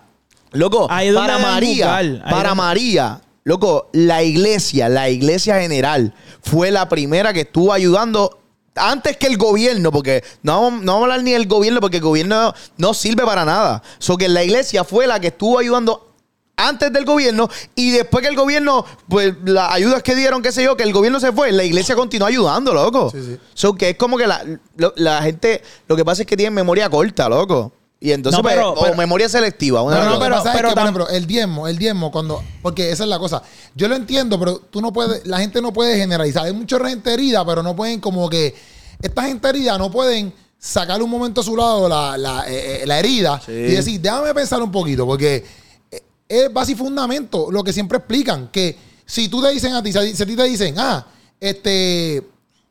[0.51, 1.85] loco, Ahí para María,
[2.27, 8.39] para donde- María, loco, la iglesia, la iglesia general, fue la primera que estuvo ayudando
[8.75, 11.97] antes que el gobierno, porque no, vamos- no vamos a hablar ni del gobierno, porque
[11.97, 13.81] el gobierno no sirve para nada.
[13.99, 16.11] So que la iglesia fue la que estuvo ayudando
[16.57, 20.63] antes del gobierno y después que el gobierno, pues las ayudas que dieron, qué sé
[20.63, 23.09] yo, que el gobierno se fue, la iglesia continuó ayudando, loco.
[23.11, 23.37] Sí, sí.
[23.53, 24.41] So que es como que la,
[24.77, 27.73] lo- la gente, lo que pasa es que tienen memoria corta, loco.
[27.99, 29.81] Y entonces, No, pues, pero- o pero- memoria selectiva.
[29.81, 32.11] una No, de no, pero- es pero que, por tam- ejemplo, el diezmo, el diezmo,
[32.11, 32.43] cuando.
[32.61, 33.41] Porque esa es la cosa.
[33.73, 35.25] Yo lo entiendo, pero tú no puedes.
[35.25, 36.45] La gente no puede generalizar.
[36.45, 38.53] Hay mucha gente herida, pero no pueden, como que.
[39.01, 42.87] Esta gente herida no pueden sacar un momento a su lado la, la, eh, eh,
[42.87, 43.51] la herida Sí.
[43.51, 45.43] y decir, déjame pensar un poquito, porque
[45.91, 48.49] eh, es base y fundamento lo que siempre explican.
[48.49, 50.75] Que si tú te dicen a ti, si a ti si a ti te dicen,
[50.77, 51.05] ah,
[51.39, 52.21] este.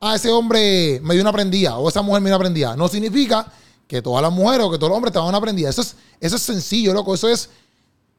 [0.01, 2.77] Ah, ese hombre me dio una prendida o esa mujer me dio una prendida.
[2.77, 3.47] No significa
[3.95, 5.71] que todas las mujeres o que todos los hombres te van a una prendida.
[5.71, 7.15] Eso es, eso es sencillo, loco.
[7.15, 7.49] Eso es,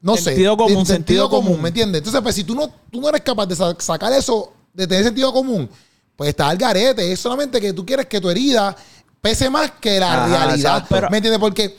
[0.02, 0.58] no Sentido sé.
[0.58, 1.62] común, de- sentido común.
[1.62, 2.00] ¿me entiendes?
[2.00, 5.04] Entonces, pues si tú no, tú no eres capaz de sa- sacar eso, de tener
[5.04, 5.70] sentido común,
[6.16, 7.12] pues está al garete.
[7.12, 8.74] Es solamente que tú quieres que tu herida
[9.20, 10.86] pese más que la Ajá, realidad.
[10.88, 11.40] Pero- ¿Me entiendes?
[11.42, 11.76] Porque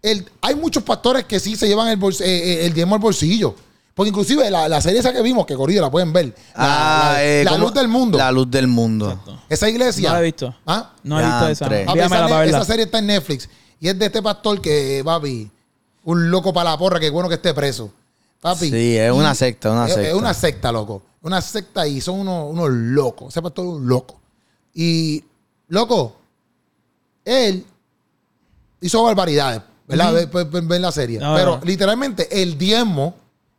[0.00, 3.54] el- hay muchos pastores que sí se llevan el, eh, eh, el diezmo al bolsillo.
[3.96, 6.26] Porque inclusive la, la serie esa que vimos, que corrido la pueden ver.
[6.26, 8.18] La, Ah, la- eh, luz del mundo.
[8.18, 9.08] La luz del mundo.
[9.10, 9.38] Exacto.
[9.48, 10.08] Esa iglesia.
[10.10, 10.54] No la he visto.
[10.66, 10.92] ¿Ah?
[11.02, 11.80] No he visto esa.
[11.80, 12.58] esa, para verla.
[12.58, 13.48] esa serie está en Netflix.
[13.80, 15.50] Y es de este pastor que, papi,
[16.04, 17.90] un loco para la porra, que es bueno que esté preso.
[18.42, 18.70] Papi.
[18.70, 20.08] Sí, es una secta, una es, secta.
[20.10, 21.02] Es una secta, loco.
[21.22, 23.28] Una secta y son unos, unos locos.
[23.30, 24.20] Ese pastor es un loco.
[24.74, 25.24] Y,
[25.68, 26.16] loco,
[27.24, 27.64] él
[28.82, 30.12] hizo barbaridades, ¿verdad?
[30.12, 31.18] Ve- ve- ve- ve en la serie.
[31.18, 31.64] No, Pero no.
[31.64, 33.14] literalmente el diezmo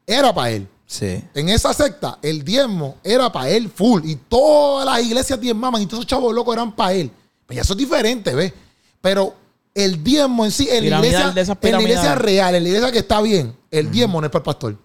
[0.08, 0.68] era para él.
[0.88, 1.22] Sí.
[1.36, 4.04] En esa secta, el diezmo era para él full.
[4.06, 7.12] Y todas las iglesias diezmaban y todos esos chavos locos eran para él.
[7.46, 8.54] Pues ya eso es diferente, ¿ves?
[9.02, 9.36] Pero
[9.76, 13.22] el diezmo en sí, en la iglesia, en la real, en la iglesia que está
[13.22, 14.76] bien, el diezmo no es para el pastor.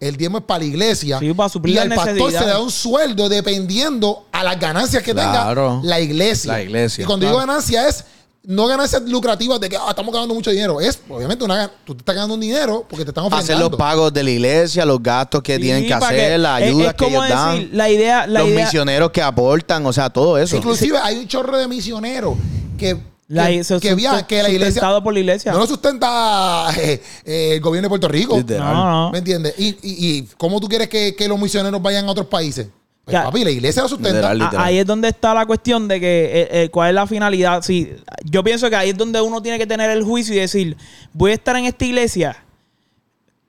[0.00, 1.18] El diezmo es para la iglesia.
[1.18, 5.02] Sí, para suplir y al pastor se le da un sueldo dependiendo a las ganancias
[5.02, 5.80] que Claro.
[5.80, 6.52] tenga la iglesia.
[6.52, 7.36] La iglesia, Y cuando claro.
[7.40, 8.04] digo ganancia es
[8.44, 10.80] no ganancias lucrativas de que ah, estamos ganando mucho dinero.
[10.80, 13.68] Es, obviamente, una, tú te estás ganando un dinero porque te están Hacer ofreciendo.
[13.68, 16.88] los pagos de la iglesia, los gastos que Sí, tienen que hacer, las es- ayudas
[16.88, 20.38] es que ellos dan, la idea, la los idea, misioneros que aportan, o sea, todo
[20.38, 20.56] eso.
[20.56, 22.36] Inclusive hay un chorro de misioneros
[22.78, 25.52] que, la, que, se- que viajan, que la iglesia sustentado por la iglesia.
[25.52, 28.36] no lo sustenta eh, eh, el gobierno de Puerto Rico.
[28.38, 28.72] Literal.
[28.72, 29.10] No, no.
[29.10, 29.54] ¿Me entiendes?
[29.58, 32.68] Y, y, y cómo tú quieres que, que los misioneros vayan a otros países?
[33.12, 34.12] Pues, papi, la iglesia lo sustenta.
[34.16, 34.40] Literal.
[34.42, 34.66] A- literal.
[34.66, 37.62] Ahí es donde está la cuestión de que eh, eh, cuál es la finalidad.
[37.62, 37.90] Sí,
[38.24, 40.76] yo pienso que ahí es donde uno tiene que tener el juicio y decir,
[41.12, 42.36] voy a estar en esta iglesia,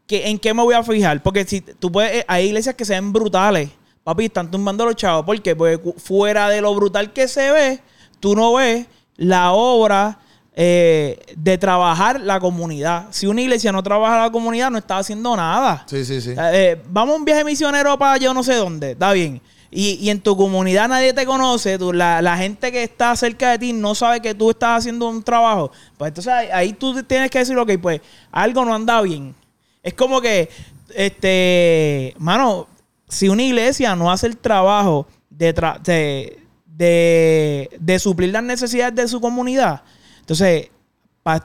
[0.07, 1.21] ¿qué- ¿en qué me voy a fijar?
[1.21, 3.69] Porque si tú puedes, eh, hay iglesias que se ven brutales,
[4.03, 5.25] papi, están tumbando los chavos.
[5.25, 5.55] ¿Por qué?
[5.55, 7.79] Porque fuera de lo brutal que se ve,
[8.19, 8.85] tú no ves
[9.17, 10.19] la obra
[10.61, 13.07] eh, de trabajar la comunidad.
[13.11, 15.85] Si una iglesia no trabaja la comunidad, no está haciendo nada.
[15.87, 16.33] Sí, sí, sí.
[16.37, 19.41] Eh, vamos a un viaje misionero para yo no sé dónde, está bien.
[19.71, 23.51] Y, y en tu comunidad nadie te conoce, tú, la, la gente que está cerca
[23.51, 25.71] de ti no sabe que tú estás haciendo un trabajo.
[25.97, 28.01] Pues entonces ahí, ahí tú tienes que decir, ok, pues
[28.31, 29.35] algo no anda bien.
[29.83, 30.49] Es como que,
[30.95, 32.67] este, mano,
[33.07, 38.95] si una iglesia no hace el trabajo de, tra- de, de, de suplir las necesidades
[38.95, 39.83] de su comunidad,
[40.19, 40.69] entonces,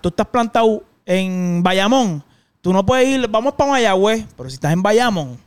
[0.01, 2.25] tú estás plantado en Bayamón,
[2.63, 5.39] tú no puedes ir, vamos para Mayagüez, pero si estás en Bayamón,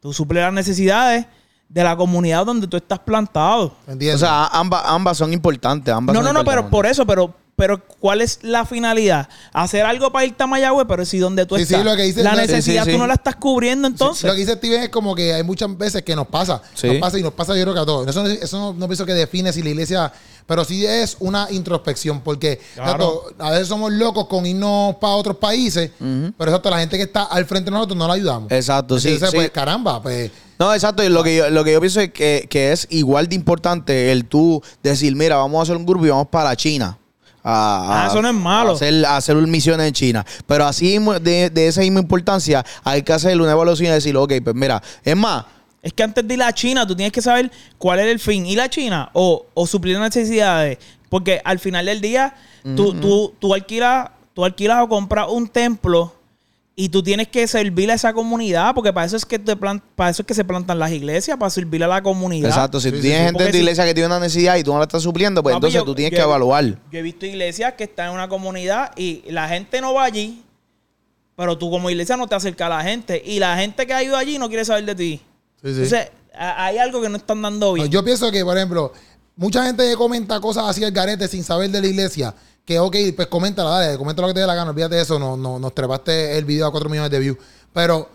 [0.00, 1.26] tú suples las necesidades
[1.68, 3.72] de la comunidad donde tú estás plantado.
[3.86, 4.20] ¿Me O entiendes?
[4.20, 5.92] sea, ambas, ambas son importantes.
[5.92, 9.28] Ambas No, son no, no, pero por eso, pero, pero ¿cuál es la finalidad?
[9.54, 12.02] Hacer algo para irte a Mayagüez, pero si donde tú Sí, sí, estás, lo que
[12.02, 12.92] dice- la Sí, sí, necesidad sí.
[12.92, 14.24] tú no la estás cubriendo entonces.
[14.24, 16.60] Lo que dice Steven es como que hay muchas veces que nos pasa.
[16.74, 16.86] Sí.
[16.88, 18.06] Nos pasa y nos pasa yo creo que a todos.
[18.08, 20.12] Eso, no- eso no, no pienso que define si la iglesia...
[20.46, 22.20] Pero sí es una introspección.
[22.20, 23.24] Porque Claro.
[23.24, 25.90] exacto, a veces somos locos con irnos para otros países.
[25.98, 28.52] Pero exacto, la gente que está al frente de nosotros no la ayudamos.
[28.52, 29.36] Exacto, sí, Entonces, sí.
[29.38, 30.30] pues caramba, pues...
[30.60, 31.02] No, exacto.
[31.02, 34.12] Y lo que yo, lo que yo pienso es que, que es igual de importante
[34.12, 36.96] el tú decir, mira, vamos a hacer un grupo y vamos para China.
[37.48, 38.70] A, Ah, eso no es malo.
[38.72, 40.26] A hacer, a hacer misiones en China.
[40.48, 44.32] Pero así de, de esa misma importancia, hay que hacer una evaluación y decir, ok,
[44.42, 45.44] pues mira, es más,
[45.80, 48.44] Es que antes de ir a China, tú tienes que saber cuál es el fin.
[48.46, 50.78] ¿Ir a China o, o suplir necesidades?
[51.08, 52.34] Porque al final del día,
[52.74, 56.12] tú, tú, tú, alquilas, tú alquilas o compras un templo
[56.78, 58.74] y tú tienes que servir a esa comunidad.
[58.74, 61.36] Porque para eso es que, te plan- para eso es que se plantan las iglesias,
[61.38, 62.50] para servir a la comunidad.
[62.50, 63.24] exacto, si Sí, tú tienes sí.
[63.24, 65.42] gente en tu si- iglesia que tiene una necesidad y tú no la estás supliendo,
[65.42, 66.64] pues Papi, entonces yo- tú tienes yo que he- evaluar.
[66.64, 70.42] Yo he visto iglesias que están en una comunidad y la gente no va allí,
[71.34, 73.22] pero tú como iglesia no te acercas a la gente.
[73.24, 75.20] Y la gente que ha ido allí no quiere saber de ti.
[75.62, 75.82] Sí, sí.
[75.82, 77.86] Entonces, hay algo que no están dando bien.
[77.86, 78.92] No, yo pienso que, por ejemplo,
[79.34, 82.34] mucha gente comenta cosas así al garete sin saber de la iglesia.
[82.66, 85.18] Que, ok, pues coméntala, dale, comenta lo que te dé la gana, olvídate de eso,
[85.18, 87.38] no, no, nos trepaste el video a 4 millones de views.
[87.72, 88.08] Pero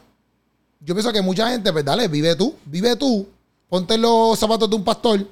[0.82, 3.28] yo pienso que mucha gente, pues dale, vive tú, vive tú,
[3.70, 5.26] ponte los zapatos de un pastor,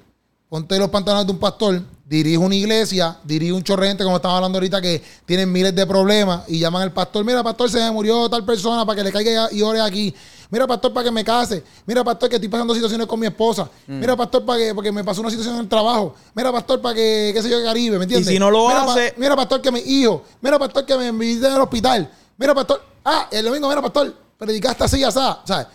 [0.48, 4.16] ponte los pantalones de un pastor, dirige una iglesia, dirige un chorre de gente, como
[4.16, 7.78] estamos hablando ahorita, que tienen miles de problemas y llaman al pastor, mira, pastor, se
[7.80, 10.16] me murió tal persona para que le caiga y ore aquí.
[10.52, 11.64] Mira, pastor, para que me case.
[11.86, 13.70] Mira, pastor, que estoy pasando situaciones con mi esposa.
[13.86, 16.16] Mira, pastor, para que porque me pasó una situación en el trabajo.
[16.34, 18.30] Mira, pastor, para que, qué sé yo, Caribe, ¿me entiendes?
[18.30, 20.24] Y si no lo mira, hace- mira, pastor, que mi hijo.
[20.42, 22.10] Mira, pastor, que me visiten al hospital.
[22.38, 25.68] Mira, pastor, ah, el domingo, mira, pastor, predicaste así, así, ¿sabes?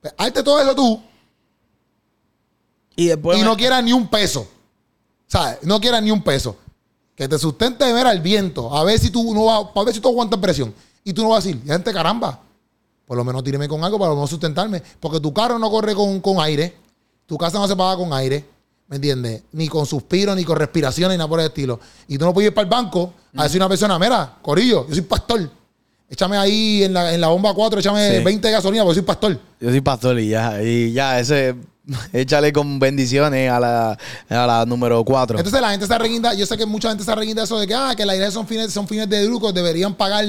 [0.00, 1.02] Pues, Hazte todo eso tú
[2.96, 4.46] y después y me- no quieras ni un peso.
[5.26, 5.58] ¿Sabes?
[5.62, 6.56] No quieras ni un peso.
[7.14, 8.74] Que te sustente de ver al viento.
[8.76, 10.74] A ver si tú no vas, a ver si tú aguantas presión.
[11.04, 12.40] Y tú no vas a decir, ya gente caramba.
[13.10, 14.80] Por lo menos tíreme con algo para no sustentarme.
[15.00, 16.76] Porque tu carro no corre con, con aire.
[17.26, 18.44] Tu casa no se paga con aire.
[18.86, 19.42] ¿Me entiendes?
[19.50, 21.80] Ni con suspiros, ni con respiración, ni nada por el estilo.
[22.06, 24.86] Y tú no puedes ir para el banco a decir a una persona, mira, Corillo,
[24.86, 25.50] yo soy pastor.
[26.08, 28.22] Échame ahí en la, en la bomba 4, échame Sí.
[28.22, 29.40] 20 de gasolina porque soy pastor.
[29.60, 31.56] Yo soy pastor y ya, y ya, ese,
[32.12, 33.98] échale con bendiciones a la,
[34.28, 35.36] a la número 4.
[35.36, 37.74] Entonces la gente se reguinda, yo sé que mucha gente se reguinda eso de que,
[37.74, 40.24] ah, que la iglesia son fines, son fines de lucro, deberían pagar.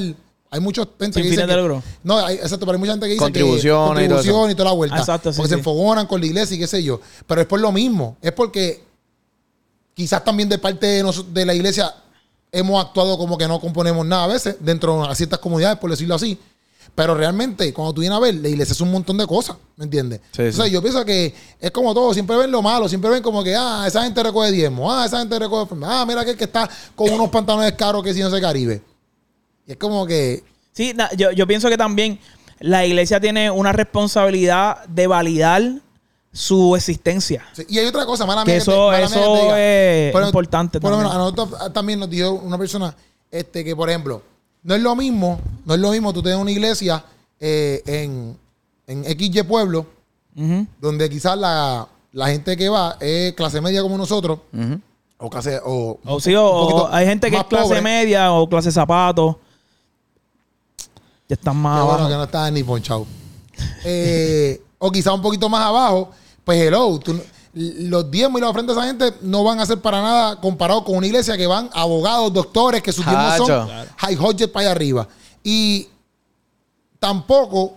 [0.54, 1.82] Hay muchos gente Sin que dicen que-.
[2.04, 4.50] No, hay- exacto, pero hay mucha gente que dice Contribuciones que y todo eso.
[4.52, 4.98] y toda la vuelta.
[5.00, 5.54] Exacto, sí, porque sí.
[5.54, 7.00] se enfogonan con la iglesia y qué sé yo.
[7.26, 8.18] Pero es por lo mismo.
[8.22, 8.84] Es porque
[9.94, 11.94] quizás también de parte de, nos- de la iglesia
[12.52, 16.16] hemos actuado como que no componemos nada a veces dentro de ciertas comunidades, por decirlo
[16.16, 16.38] así.
[16.96, 19.86] Pero realmente, cuando tú vienes a ver, la iglesia es un montón de cosas, ¿me
[19.86, 20.20] entiendes?
[20.34, 20.72] Sí, Entonces, sí.
[20.72, 23.86] yo pienso que es como todo, siempre ven lo malo, siempre ven como que, ah,
[23.88, 27.30] esa gente recoge diezmo, ah, esa gente recoge, ah, mira aquel que está con unos
[27.30, 28.82] pantalones caros que si no se caribe.
[29.68, 30.44] Y es como que,
[30.74, 32.18] Sí, na- yo, yo pienso que también
[32.60, 35.62] la iglesia tiene una responsabilidad de validar
[36.32, 37.44] su existencia.
[37.54, 40.08] Sí, Y hay otra cosa, mala Que mía eso- te- mala mía eso que te
[40.08, 41.14] es Pero- importante Por lo también.
[41.18, 42.96] menos a nosotros también nos dijo una persona
[43.30, 44.22] este, que, por ejemplo,
[44.64, 47.04] no es lo mismo, no es lo mismo tú tener una iglesia
[47.40, 48.38] eh, en,
[48.88, 49.86] en XY pueblo,
[50.80, 54.40] donde quizás la, la gente que va es clase media como nosotros,
[55.18, 57.82] o clase, o, O sí, o- hay gente que es clase pobre.
[57.82, 59.36] media o clase zapatos.
[61.32, 62.10] Ya están más Qué bueno abajo.
[62.10, 63.08] que no está ni ponchado.
[63.86, 66.12] Eh, o quizá un poquito más abajo,
[66.44, 67.18] pues hello, tú
[67.54, 70.84] los diezmos y las ofrendas de esa gente no van a ser para nada comparado
[70.84, 74.72] con una iglesia que van abogados, doctores, que sus diezmos son high hodget para allá
[74.72, 75.08] arriba.
[75.42, 75.88] Y
[77.00, 77.76] tampoco,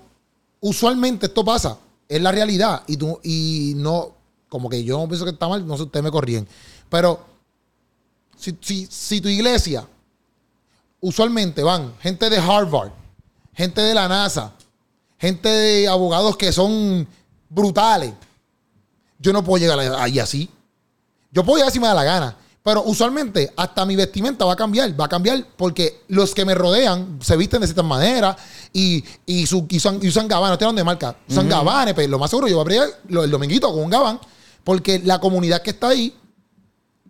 [0.59, 1.78] usualmente esto pasa,
[2.09, 2.82] es la realidad.
[2.88, 4.14] Y, tú, y no,
[4.48, 6.44] como que yo no pienso que está mal, no sé, ustedes me corrían.
[6.88, 7.20] Pero
[8.36, 9.86] si, si, si tu iglesia,
[11.00, 12.90] usualmente van gente de Harvard,
[13.55, 14.52] gente de la NASA,
[15.18, 17.07] gente de abogados que son
[17.48, 18.12] brutales,
[19.18, 20.50] yo no puedo llegar ahí así.
[21.30, 22.36] Yo puedo llegar si me da la gana.
[22.62, 24.98] Pero usualmente hasta mi vestimenta va a cambiar.
[24.98, 28.34] Va a cambiar porque los que me rodean se visten de cierta manera
[28.72, 30.59] y, y, su- y usan, y usan gabanes.
[30.61, 31.14] No de marca.
[31.28, 31.92] Usan gabanes.
[31.94, 34.18] Pero lo más seguro yo voy a abrir el dominguito con un gabán
[34.62, 36.14] porque la comunidad que está ahí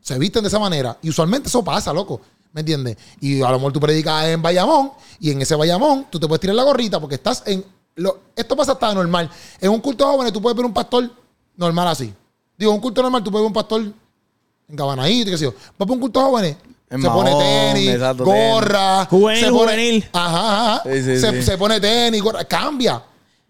[0.01, 0.99] se visten de esa manera.
[1.03, 2.20] Y usualmente eso pasa, loco.
[2.55, 2.96] ¿Me entiendes?
[3.20, 6.40] Y a lo mejor tú predicas en Bayamón y en ese Bayamón tú te puedes
[6.40, 7.64] tirar la gorrita porque estás en...
[7.96, 9.28] Lo, esto pasa hasta normal.
[9.61, 11.11] En un culto de jóvenes tú puedes ver un pastor
[11.57, 12.14] normal así.
[12.57, 13.92] Digo, en un culto normal tú puedes ver un pastor
[14.68, 15.50] engabanadito y qué sé yo.
[15.52, 16.57] Va para un culto de jóvenes.
[16.90, 19.05] En se pone tenis, exacto, gorra.
[19.07, 20.09] Juvenil, se pone, juvenil.
[20.12, 20.82] Ajá, ajá.
[20.84, 21.42] Sí, sí, se, sí.
[21.42, 22.44] se pone tenis, gorra.
[22.44, 23.02] Cambia.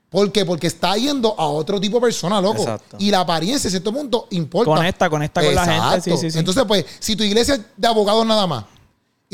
[0.09, 0.47] ¿Por qué?
[0.47, 2.63] Porque está yendo a otro tipo de persona, loco.
[2.63, 2.97] Exacto.
[3.01, 4.75] Y la apariencia, en cierto punto, importa.
[4.75, 6.03] Conecta, conecta con la gente, Exacto.
[6.03, 6.39] sí, sí, sí.
[6.39, 8.65] Entonces, pues, si tu iglesia es de abogados nada más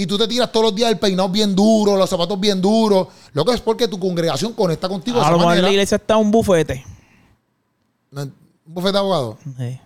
[0.03, 3.09] y tú te tiras todos los días el peinado bien duro, los zapatos bien duros,
[3.33, 5.67] lo que es porque tu congregación conecta contigo de A esa lo mejor manera.
[5.67, 6.85] la iglesia está un bufete.
[8.13, 8.33] Un
[8.65, 9.37] bufete de abogados.
[9.59, 9.81] Sí.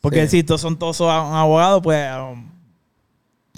[0.00, 0.38] Porque Sí.
[0.38, 2.48] si todos son todos abogados, pues um,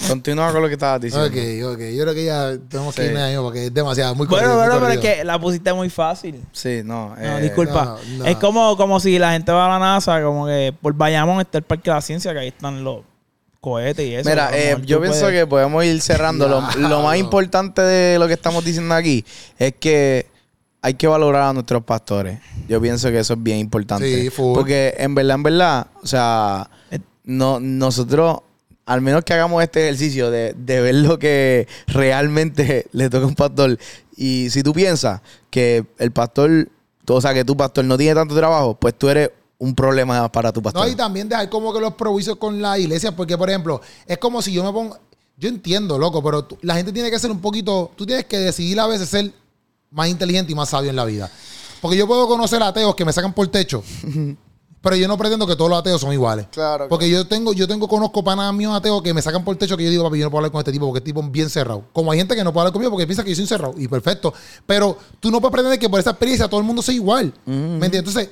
[0.09, 1.29] Continúa con lo que estabas diciendo.
[1.29, 1.81] Ok, ok.
[1.95, 3.09] Yo creo que ya tenemos que Sí.
[3.09, 5.91] irnos ahí porque es demasiado, muy Bueno, corrido, bueno, pero es que la pusiste muy
[5.91, 6.43] fácil.
[6.51, 7.11] Sí, no.
[7.11, 7.85] No, eh, disculpa.
[8.09, 8.25] no, no.
[8.25, 11.59] Es como, como si la gente va a la NASA, como que por Bayamón está
[11.59, 13.03] el Parque de la Ciencia, que ahí están los
[13.63, 14.29] cohetes y eso.
[14.29, 16.49] Mira, eh, yo pienso puedes- que podemos ir cerrando.
[16.49, 16.61] Lo,
[17.03, 19.25] más importante de lo que estamos diciendo aquí
[19.57, 20.27] es que
[20.83, 22.41] hay que valorar a nuestros pastores.
[22.69, 24.23] Yo pienso que eso es bien importante.
[24.23, 24.53] Sí, full.
[24.55, 26.69] Porque en verdad, en verdad, o sea,
[27.25, 28.39] no, nosotros,
[28.85, 33.29] al menos que hagamos este ejercicio de, de ver lo que realmente le toca a
[33.29, 33.79] un pastor.
[34.17, 36.69] Y si tú piensas que el pastor,
[37.09, 39.31] o sea, que tu pastor no tiene tanto trabajo, pues tú eres
[39.63, 40.85] un problema para tu pastor.
[40.85, 44.19] No, y también dejar como que los provisos con la iglesia, porque, por ejemplo, es
[44.19, 44.99] como si yo me pongo.
[45.37, 47.91] Yo entiendo, loco, pero tú- la gente tiene que ser un poquito.
[47.97, 49.33] Tú tienes que decidir a veces ser
[49.91, 51.31] más inteligente y más sabio en la vida.
[51.81, 53.83] Porque yo puedo conocer ateos que me sacan por techo,
[54.83, 56.47] pero yo no pretendo que todos los ateos son iguales.
[56.51, 59.77] Claro, Porque yo tengo, yo tengo, conozco panas míos ateos que me sacan por techo
[59.77, 61.31] que yo digo, papi, yo no puedo hablar con este tipo porque este tipo es
[61.31, 61.85] bien cerrado.
[61.93, 63.75] Como hay gente que no puede hablar conmigo porque piensa que yo soy cerrado.
[63.77, 64.35] Y perfecto.
[64.67, 67.33] Pero tú no puedes pretender que por esa experiencia todo el mundo sea igual.
[67.47, 67.99] ¿Me entiendes?
[68.01, 68.31] Entonces,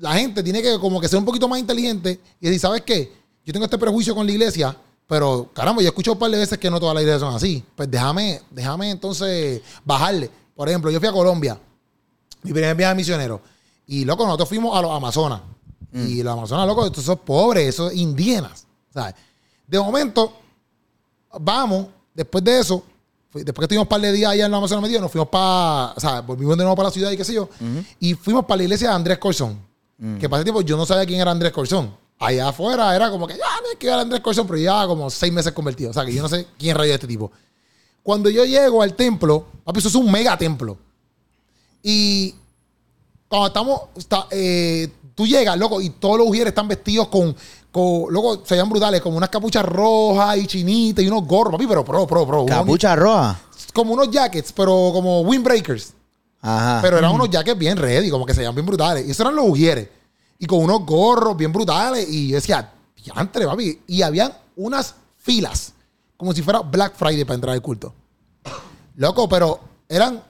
[0.00, 3.12] la gente tiene que como que ser un poquito más inteligente y decir, ¿sabes qué?
[3.44, 4.76] Yo tengo este prejuicio con la iglesia,
[5.06, 7.34] pero caramba, yo he escuchado un par de veces que no todas las iglesias son
[7.34, 7.62] así.
[7.76, 10.30] Pues déjame, déjame entonces bajarle.
[10.54, 11.58] Por ejemplo, yo fui a Colombia,
[12.42, 13.40] mi primer viaje misionero,
[13.86, 15.40] y loco, nosotros fuimos a los Amazonas.
[15.92, 18.64] Y los Amazonas, loco, estos son pobres, esos indígenas.
[18.92, 19.14] ¿sabes?
[19.66, 20.32] De momento,
[21.40, 22.84] vamos, después de eso,
[23.32, 25.92] después que estuvimos un par de días allá en los Amazonas metidos, nos fuimos para,
[25.96, 27.48] o sea, volvimos de nuevo para la ciudad y qué sé yo,
[27.98, 29.69] y fuimos para la iglesia de Andrés Corzón.
[30.18, 31.94] Que para ese tiempo yo no sabía quién era Andrés Corzón.
[32.18, 35.10] Allá afuera era como que, ya, no es que era Andrés Corzón, pero ya como
[35.10, 35.90] seis meses convertido.
[35.90, 37.30] O sea, que yo no sé quién rayo es este tipo.
[38.02, 40.78] Cuando yo llego al templo, papi, eso es un mega templo.
[41.82, 42.34] Y
[43.28, 47.34] cuando estamos, está, eh, tú llegas, loco, y todos los ujieres están vestidos con,
[47.70, 51.66] con, loco, se veían brutales, como unas capuchas rojas y chinitas y unos gorros, papi,
[51.66, 52.42] pero pro, pro, pro.
[52.42, 53.40] unos- Capucha roja.
[53.72, 55.94] como unos jackets, pero como windbreakers.
[56.42, 56.80] Ajá.
[56.82, 59.06] Pero eran unos jackets bien ready, como que se veían bien brutales.
[59.06, 59.88] Y esos eran los ujieres.
[60.38, 62.08] Y con unos gorros bien brutales.
[62.08, 62.72] Y yo decía,
[63.04, 63.80] diantre, papi.
[63.86, 65.72] Y habían unas filas,
[66.16, 67.92] como si fuera Black Friday para entrar al culto.
[68.96, 70.22] Loco, pero eran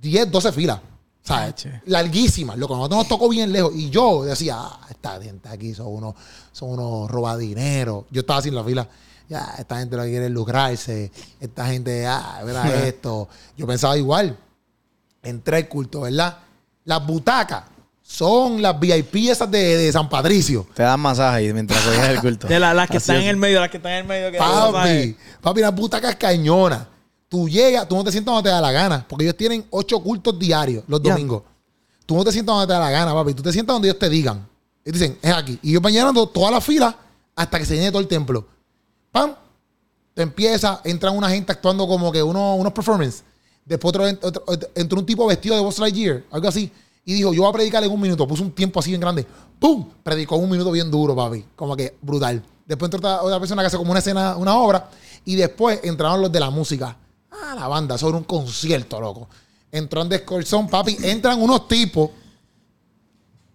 [0.00, 0.80] 10, 12 filas.
[1.54, 1.82] Che.
[1.86, 2.58] larguísimas.
[2.58, 3.72] Loco, nosotros nos tocó bien lejos.
[3.76, 6.14] Y yo decía, ah, esta gente aquí son unos,
[6.50, 8.04] son unos robadineros.
[8.10, 8.88] Yo estaba así en la fila.
[9.28, 11.12] Ya, esta gente lo que quiere es lucrarse.
[11.40, 13.28] Esta gente, ah, verá esto.
[13.56, 14.36] Yo pensaba igual.
[15.22, 16.38] Entré al culto, ¿verdad?
[16.84, 17.64] Las butacas
[18.02, 20.66] son las VIP esas de, de San Patricio.
[20.74, 22.46] Te dan masaje mientras te el culto.
[22.48, 23.22] De la- las que Así están es.
[23.24, 24.30] en el medio, las que están en el medio.
[24.32, 24.38] Que.
[24.38, 26.86] Papi, papi, las butacas cañonas.
[27.28, 30.00] Tú llegas, tú no te sientas donde te da la gana, porque ellos tienen ocho
[30.00, 31.12] cultos diarios los Ya.
[31.12, 31.42] domingos.
[32.04, 33.32] Tú no te sientas donde te da la gana, papi.
[33.32, 34.46] Tú te sientas donde ellos te digan.
[34.84, 35.58] Y dicen, es aquí.
[35.62, 36.94] Y ellos van llenando toda la fila
[37.36, 38.46] hasta que se llene todo el templo.
[39.12, 39.34] ¡Pam!
[40.12, 43.22] Te empieza, entran una gente actuando como que uno, unos performance.
[43.64, 44.06] Después otro,
[44.74, 46.70] entró un tipo vestido de Buzz Lightyear, algo así.
[47.04, 48.26] Y dijo, yo voy a predicar en un minuto.
[48.26, 49.26] Puso un tiempo así bien grande.
[49.58, 49.88] ¡Pum!
[50.02, 51.44] Predicó en un minuto bien duro, papi.
[51.56, 52.42] Como que brutal.
[52.66, 54.88] Después entró otra, otra persona que hace como una escena, una obra.
[55.24, 56.96] Y después entraron los de la música.
[57.30, 59.28] Ah, la banda, sobre un concierto, loco.
[59.70, 60.96] Entró Andrés Corzón, papi.
[61.02, 62.10] Entran unos tipos,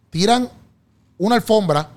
[0.10, 0.49] tiran
[1.18, 1.89] una alfombra,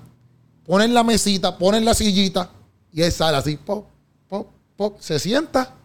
[0.65, 2.49] ponen la mesita, ponen la sillita
[2.91, 3.85] y él sale así, pop,
[4.27, 5.75] pop, pop, se sienta.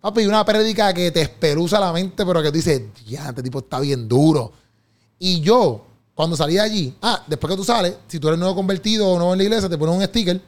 [0.00, 3.58] Papi, una prédica que te esperuza la mente, pero que tú dices, ya, este tipo
[3.58, 4.52] está bien duro.
[5.18, 5.84] Y yo,
[6.14, 9.16] Cuando salí de allí, ah, después que tú sales, si tú eres nuevo convertido o
[9.18, 10.40] nuevo en la iglesia, te ponen un sticker,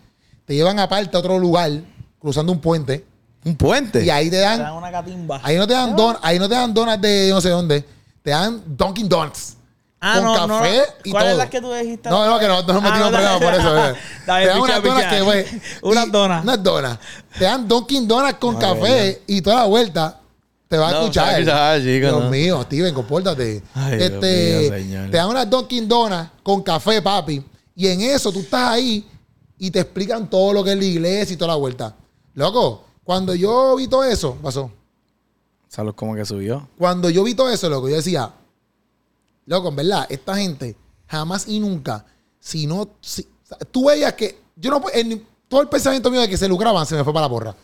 [0.44, 1.70] te llevan aparte a otro lugar,
[2.18, 3.04] cruzando un puente,
[3.44, 4.04] Un puente.
[4.04, 5.40] y ahí te Te dan dan, una catimba.
[5.44, 7.84] ahí no te dan don, ahí no te dan donas de no sé dónde,
[8.20, 9.56] te dan Dunkin' Donuts.
[10.02, 10.82] Ah, con no, no, café no.
[11.04, 11.32] y ¿Cuál todo.
[11.32, 12.08] es la que tú dijiste?
[12.08, 13.78] No, no, que no, no nos Ah, metimos problema por eso.
[13.90, 13.94] eh.
[14.20, 15.44] Está te dan unas donas que, güey.
[15.82, 16.42] Unas donas.
[16.42, 16.98] Unas donas.
[17.38, 20.20] Te dan Dunkin' Donuts con café y toda la vuelta
[20.68, 21.24] te va a No, escuchar.
[21.44, 22.30] se va a escuchar, chico, Dios no.
[22.30, 23.62] mío, Steven, compórtate.
[23.74, 27.44] Ay, Dios este, mío, te dan unas Dunkin' Donuts con café, papi.
[27.76, 29.06] Y en eso tú estás ahí
[29.58, 31.94] y te explican todo lo que es la iglesia y toda la vuelta.
[32.34, 34.70] Loco, cuando yo vi todo eso, pasó.
[35.68, 36.68] Salud como que subió.
[36.78, 38.30] Cuando yo vi todo eso, loco, yo decía,
[39.50, 40.76] loco, en verdad, esta gente
[41.06, 42.04] jamás y nunca,
[42.38, 43.28] si no, si-
[43.70, 46.94] tú veías que, yo no, en, todo el pensamiento mío de que se lucraban se
[46.94, 47.56] me fue para la porra.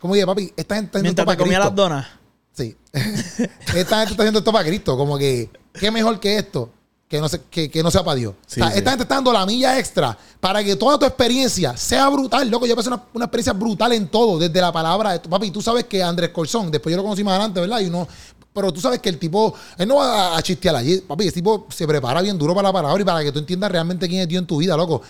[0.00, 1.68] Como dije, papi, esta gente está haciendo esto para comía Cristo.
[1.70, 2.06] las donas.
[2.52, 2.76] Sí.
[2.92, 4.96] esta gente está haciendo esto para Cristo.
[4.96, 6.70] Como que, ¿qué mejor que esto?
[7.08, 8.34] Que no, se- que, que no sea para Dios.
[8.46, 8.78] Sí, o sea, sí.
[8.78, 12.48] esta gente está dando la milla extra para que toda tu experiencia sea brutal.
[12.48, 15.20] Loco, yo pasé una, una experiencia brutal en todo, desde la palabra.
[15.20, 17.80] Papi, tú sabes que Andrés Corzón, después yo lo conocí más adelante, ¿verdad?
[17.80, 18.06] Y uno,
[18.52, 20.98] pero tú sabes que el tipo, él no va a, a chistear allí.
[20.98, 23.70] Papi, el tipo se prepara bien duro para la palabra y para que tú entiendas
[23.70, 25.02] realmente quién es Dios en tu vida, loco.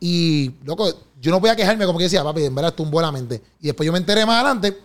[0.00, 0.88] Y, loco,
[1.20, 3.42] yo no voy a quejarme como que decía, papi, en verdad estuvo la mente.
[3.60, 4.78] Y después yo me enteré más adelante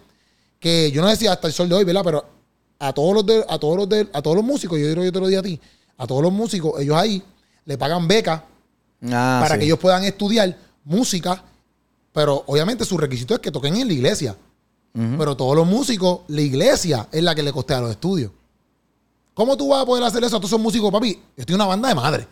[0.59, 2.01] que yo no decía hasta el sol de hoy, ¿verdad?
[2.03, 2.26] Pero
[2.80, 5.20] a todos los de, a todos los de, a todos los músicos, yo yo te
[5.20, 5.59] lo di a ti,
[5.97, 7.22] a todos los músicos, ellos ahí
[7.66, 8.41] le pagan becas
[9.11, 9.59] Ah, para sí.
[9.59, 11.43] que ellos puedan estudiar música,
[12.14, 14.38] pero obviamente su requisito es que toquen en la iglesia.
[14.94, 18.32] Pero todos los músicos, la iglesia es la que le costea los estudios.
[19.34, 21.14] ¿Cómo tú vas a poder hacer eso todos esos músicos, papi?
[21.14, 22.28] Yo estoy en una banda de madre.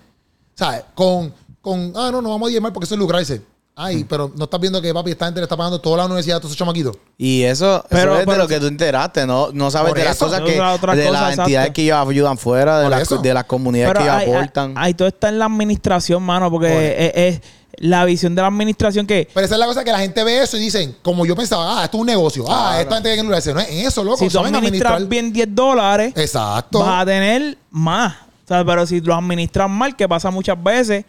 [0.53, 0.83] ¿Sabes?
[0.93, 3.41] Con, con, ah, no, no vamos a diezmar porque eso es lucrarse.
[3.75, 6.37] Ay, pero no estás viendo que, papi, esta gente le está pagando toda la universidad
[6.37, 6.97] a todos esos chamaquitos.
[7.17, 9.49] Y eso, Pero- eso es pero- de lo que tú enteraste, ¿no?
[9.53, 10.25] No sabes de las eso.
[10.25, 10.59] cosas que...
[10.59, 14.05] otra de cosa, las entidades que ellos ayudan fuera, de las, de las comunidades Pero
[14.05, 14.73] que ellos aportan.
[14.77, 17.41] ahí todo está en la administración, mano, porque Por- es, es
[17.77, 20.43] la visión de la administración que Pero esa es la cosa que la gente ve
[20.43, 22.43] eso y dicen, como yo pensaba, ah, esto es un negocio.
[22.49, 22.81] Ah, Claro.
[22.81, 23.53] esta gente tiene que lucrarse.
[23.53, 24.17] No es en eso, loco.
[24.17, 25.09] si tú saben administras administrar.
[25.09, 26.79] bien 10 dólares, Exacto.
[26.79, 28.13] vas a tener más.
[28.43, 31.05] O sea, pero si lo administras mal, que pasa muchas veces,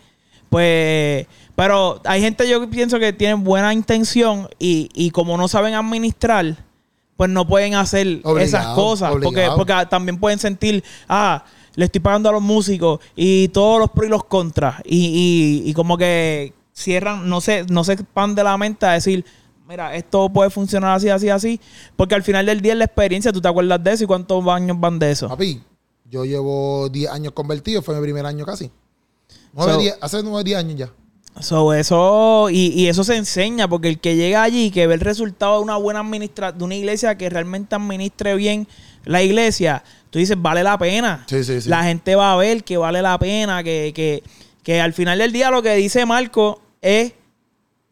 [0.48, 1.26] pues...
[1.54, 6.56] Pero hay gente, yo pienso que tienen buena intención y, y como no saben administrar,
[7.16, 9.12] pues no pueden hacer Obligado, esas cosas.
[9.12, 11.44] Porque, porque también pueden sentir, ah,
[11.74, 14.80] le estoy pagando a los músicos y todos los pros y los contras.
[14.84, 19.24] Y, y, y como que cierran, no se, no se expande la mente a decir,
[19.68, 21.60] mira, esto puede funcionar así, así, así.
[21.96, 24.46] Porque al final del día es la experiencia, tú te acuerdas de eso y cuántos
[24.48, 25.28] años van de eso.
[25.28, 25.62] Papi,
[26.10, 28.70] yo llevo 10 años convertido, fue mi primer año casi.
[29.52, 30.90] Nueve, So- diez- hace 9, 10 años ya.
[31.40, 35.00] So, eso, y, y eso se enseña, porque el que llega allí, que ve el
[35.00, 38.68] resultado de una buena administración, de una iglesia que realmente administre bien
[39.04, 41.24] la iglesia, tú dices, vale la pena.
[41.26, 41.68] Sí, sí, sí.
[41.68, 44.22] La gente va a ver que vale la pena, que, que,
[44.62, 47.12] que al final del día lo que dice Marco es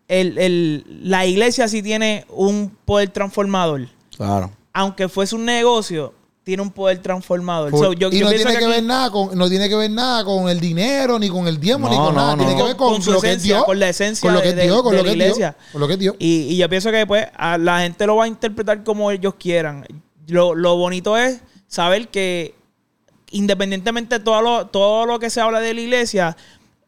[0.06, 3.88] el, el- la iglesia sí tiene un poder transformador.
[4.16, 4.52] Claro.
[4.72, 7.70] Aunque fuese un negocio, tiene un poder transformador.
[7.70, 9.74] Por- So, yo- y yo no tiene que, aquí- ver nada con, no tiene que
[9.76, 12.34] ver nada con el dinero, ni con el diezmo, ni con no, nada.
[12.36, 12.38] no.
[12.44, 13.64] Tiene que ver con, Con su lo que es esencia, Dios.
[13.66, 15.10] con la esencia con lo que de- es Dios, de- con de lo la que
[15.12, 15.36] es Dios.
[15.38, 15.56] iglesia.
[15.72, 16.16] Con lo que es Dios.
[16.18, 19.34] Y, y yo pienso que pues a la gente lo va a interpretar como ellos
[19.38, 19.86] quieran.
[20.26, 22.54] Lo, lo bonito es saber que
[23.30, 26.36] independientemente de todo lo, todo lo que se habla de la iglesia,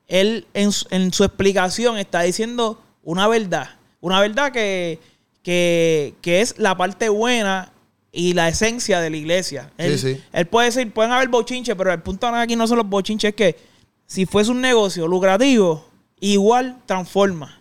[0.09, 3.71] él en, su- en su explicación está diciendo una verdad.
[4.01, 4.99] Una verdad que,
[5.43, 7.72] que, que es la parte buena
[8.13, 9.71] y la esencia de la iglesia.
[9.79, 10.23] Él, Sí, sí.
[10.33, 13.35] él puede decir, pueden haber bochinches, pero el punto aquí no son los bochinches, es
[13.35, 13.57] que
[14.07, 15.89] si fuese un negocio lucrativo,
[16.21, 17.59] igual transforma.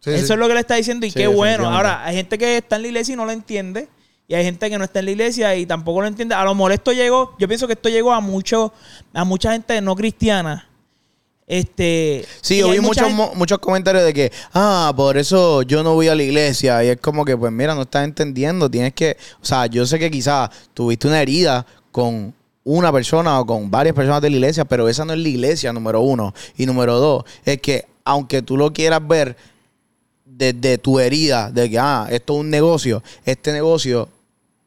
[0.00, 0.32] Sí, Eso sí.
[0.34, 1.68] es lo que le está diciendo y Sí, qué bueno.
[1.70, 3.88] Ahora, hay gente que está en la iglesia y no lo entiende.
[4.28, 6.34] Y hay gente que no está en la iglesia y tampoco lo entiende.
[6.34, 8.72] A lo mejor esto llegó, yo pienso que esto llegó a mucho,
[9.14, 10.65] a mucha gente no cristiana.
[11.46, 12.24] Este.
[12.40, 16.08] Sí, yo vi muchos, gente- muchos comentarios de que, ah, por eso yo no voy
[16.08, 16.82] a la iglesia.
[16.84, 18.68] Y es como que, pues mira, no estás entendiendo.
[18.70, 22.34] Tienes que, o sea, yo sé que quizás tuviste una herida con
[22.64, 25.72] una persona o con varias personas de la iglesia, pero esa no es la iglesia,
[25.72, 26.34] número uno.
[26.56, 29.36] Y número dos, es que aunque tú lo quieras ver
[30.24, 34.08] desde tu herida, de que, ah, esto es un negocio, este negocio,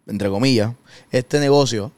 [0.08, 0.72] entre comillas,
[1.12, 1.92] este negocio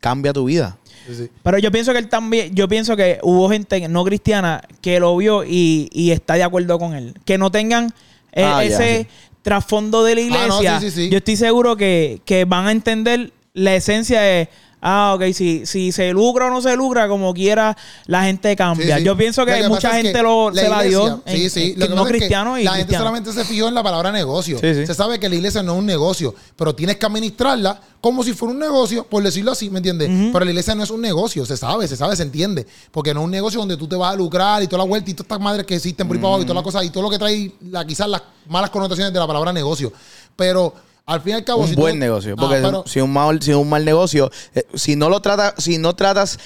[0.00, 0.76] cambia tu vida.
[1.06, 1.28] Sí.
[1.42, 5.16] Pero yo pienso que él también, yo pienso que hubo gente no cristiana que lo
[5.16, 7.14] vio y, y está de acuerdo con él.
[7.24, 7.86] Que no tengan
[8.32, 9.06] eh, Ah, ya, ese sí.
[9.42, 10.80] trasfondo de la Ah, no, iglesia.
[10.80, 11.10] sí, sí, sí.
[11.10, 14.48] Yo estoy seguro que, que van a entender la esencia de,
[14.82, 17.76] ah, ok, si, si se lucra o no se lucra, como quiera,
[18.06, 18.96] la gente cambia.
[18.96, 19.06] Sí, sí.
[19.06, 21.22] Yo pienso que, mucha es gente que lo, se la dio.
[21.26, 21.72] Sí, en- sí.
[21.74, 23.04] en- Lo que no pasa es cristiano y La gente cristiano.
[23.04, 24.58] solamente se fijó en la palabra negocio.
[24.58, 28.32] Se sabe que la iglesia no es un negocio, pero tienes que administrarla como si
[28.32, 30.08] fuera un negocio, por decirlo así, ¿me entiendes?
[30.32, 32.66] Pero la iglesia no es un negocio, se sabe, se sabe, se entiende.
[32.90, 35.10] Porque no es un negocio donde tú te vas a lucrar y toda la vuelta
[35.10, 36.90] y todas estas madres que existen por ahí para abajo y todas las cosas y
[36.90, 39.92] todo lo que trae la, quizás las malas connotaciones de la palabra negocio.
[40.34, 40.72] Pero
[41.12, 41.62] al fin y al cabo.
[41.62, 42.34] un si tú- buen negocio.
[42.36, 45.54] Ah, Porque pero- si un mal, si un mal negocio, eh, si no lo tratas,
[45.58, 46.38] si no tratas,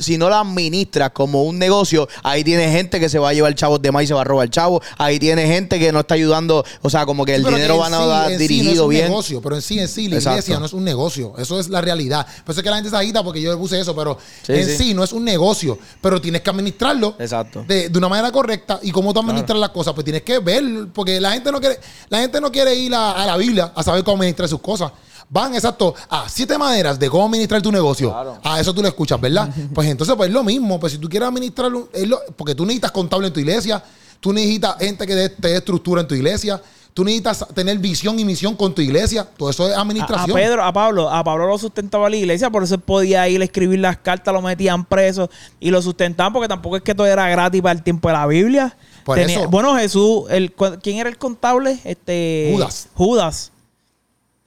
[0.00, 3.54] si no lo administras como un negocio, ahí tiene gente que se va a llevar
[3.54, 4.82] chavos de más y se va a robar chavos.
[4.98, 7.80] Ahí tiene gente que no está ayudando, o sea, como que el Sí, dinero que
[7.80, 9.04] va en a dar sí dirigido no es un bien.
[9.08, 10.36] negocio, pero en sí, en sí, la Exacto.
[10.38, 11.34] iglesia no es un negocio.
[11.38, 12.26] Eso es la realidad.
[12.44, 14.18] Por eso es que la gente se agita porque yo le puse eso, pero
[14.48, 14.76] en sí.
[14.76, 14.94] sí.
[14.94, 15.78] no es un negocio.
[16.00, 17.64] Pero tienes que administrarlo Exacto.
[17.66, 18.78] de, de una manera correcta.
[18.82, 20.62] Y cómo tú administras las cosas, pues tienes que ver,
[20.92, 23.82] porque la gente no quiere, la gente no quiere ir a, a la Biblia a
[23.82, 24.92] saber cómo administrar sus cosas.
[25.28, 28.14] Van, exacto, a siete maneras de cómo administrar tu negocio.
[28.42, 29.48] A eso tú lo escuchas, ¿verdad?
[29.74, 30.80] pues entonces, pues es lo mismo.
[30.80, 33.82] Pues si tú quieres administrarlo, es lo- porque tú necesitas contable en tu iglesia,
[34.18, 36.60] tú necesitas gente que te dé estructura en tu iglesia,
[36.92, 39.24] tú necesitas tener visión y misión con tu iglesia.
[39.36, 40.36] Todo eso es A, a administración.
[40.36, 43.44] Pedro, a Pablo, a Pablo lo sustentaba la iglesia, por eso él podía ir a
[43.44, 45.30] escribir las cartas, lo metían preso
[45.60, 48.26] y lo sustentaban porque tampoco es que todo era gratis para el tiempo de la
[48.26, 48.76] Biblia.
[49.04, 49.48] Por eso.
[49.48, 50.52] Bueno, Jesús, el,
[50.82, 51.78] ¿quién era el contable?
[51.84, 52.88] Este Judas.
[52.94, 53.52] Judas.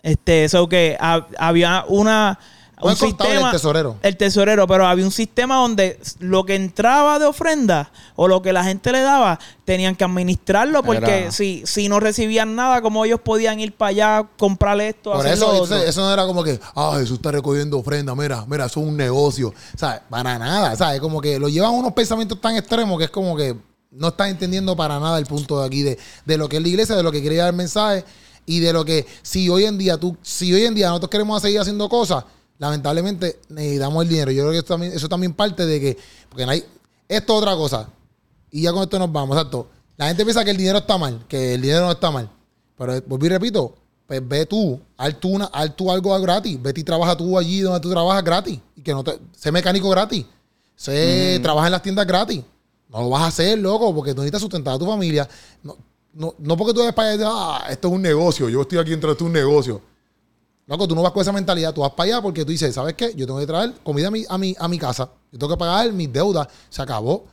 [0.04, 2.38] Este, eso que ha- había una
[2.84, 3.96] No el contable, el tesorero.
[4.02, 8.52] el tesorero, pero había un sistema donde lo que entraba de ofrenda o lo que
[8.52, 13.06] la gente le daba, tenían que administrarlo porque Era- si, si no recibían nada, como
[13.06, 15.90] ellos podían ir para allá, comprarle esto, Por hacer eso, lo entonces, otro?
[15.90, 18.98] eso no era como que, ah, Jesús está recogiendo ofrenda, mira, mira, eso es un
[18.98, 19.54] negocio.
[19.78, 20.02] ¿Sabes?
[20.10, 21.00] Para nada, ¿sabes?
[21.00, 23.56] Como que lo llevan a unos pensamientos tan extremos que es como que
[23.92, 26.68] no están entendiendo para nada el punto de aquí de, de lo que es la
[26.68, 28.04] iglesia, de lo que quiere dar el mensaje
[28.46, 31.42] y de lo que si hoy en día tú, si hoy en día nosotros queremos
[31.42, 32.26] seguir haciendo cosas,
[32.58, 34.32] lamentablemente necesitamos el dinero.
[34.32, 35.98] Yo creo que eso también, eso también parte de que,
[36.30, 36.64] porque no hay,
[37.08, 37.90] esto es otra cosa.
[38.52, 39.68] Y ya con esto nos vamos, exacto.
[39.98, 42.30] La gente piensa que el dinero está mal, que el dinero no está mal.
[42.78, 43.76] Pero vuelvo y repito,
[44.08, 46.62] pues ve tú, haz tú, una, haz tú algo gratis.
[46.62, 48.60] Vete y trabaja tú allí donde tú trabajas gratis.
[48.76, 50.26] Y que no te, sé mecánico gratis.
[50.76, 52.42] Sé, trabaja en las tiendas gratis.
[52.90, 55.28] No lo vas a hacer, loco, porque tú necesitas sustentar a tu familia.
[55.64, 55.78] No,
[56.14, 58.92] no, no porque tú eres para allá, ah, esto es un negocio, yo estoy aquí
[58.92, 59.82] dentro de esto es un negocio.
[60.66, 62.94] Loco, tú no vas con esa mentalidad, tú vas para allá porque tú dices, ¿sabes
[62.94, 63.14] qué?
[63.16, 65.10] Yo tengo que traer comida a mi, a mi, a mi casa.
[65.32, 66.48] Yo tengo que pagar mis deudas.
[66.70, 67.26] Se acabó.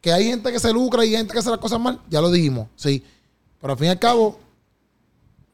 [0.00, 2.30] Que hay gente que se lucra y gente que hace las cosas mal, ya lo
[2.30, 3.02] dijimos, sí.
[3.60, 4.38] Pero al fin y al cabo,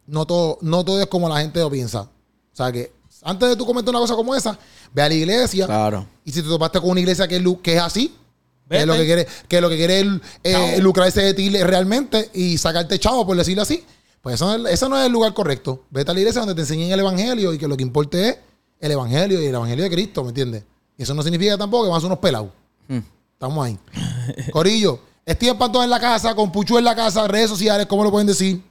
[0.07, 2.03] no todo, no todo es como la gente lo piensa.
[2.03, 4.59] O sea que antes de tú cometer una cosa como esa,
[4.93, 5.65] ve a la iglesia.
[5.65, 6.07] Claro.
[6.25, 8.15] Y si te topaste con una iglesia que es, que es así,
[8.69, 10.07] que lo que quiere, que lo que quiere es
[10.45, 13.85] eh, lucrarse de ti realmente y sacarte chavo, por decirlo así,
[14.23, 15.85] pues eso no, es, eso no es el lugar correcto.
[15.91, 18.39] Vete a la iglesia donde te enseñen el evangelio y que lo que importe es
[18.81, 20.65] el evangelio y el evangelio de Cristo, ¿me entiendes?
[20.97, 22.51] Y eso no significa tampoco que vas a ser unos pelados.
[22.89, 23.01] Hmm.
[23.33, 23.79] Estamos ahí.
[24.53, 28.11] Corillo, Steven Pantón en la casa, con Puchu en la casa, redes sociales, ¿cómo lo
[28.11, 28.63] pueden decir?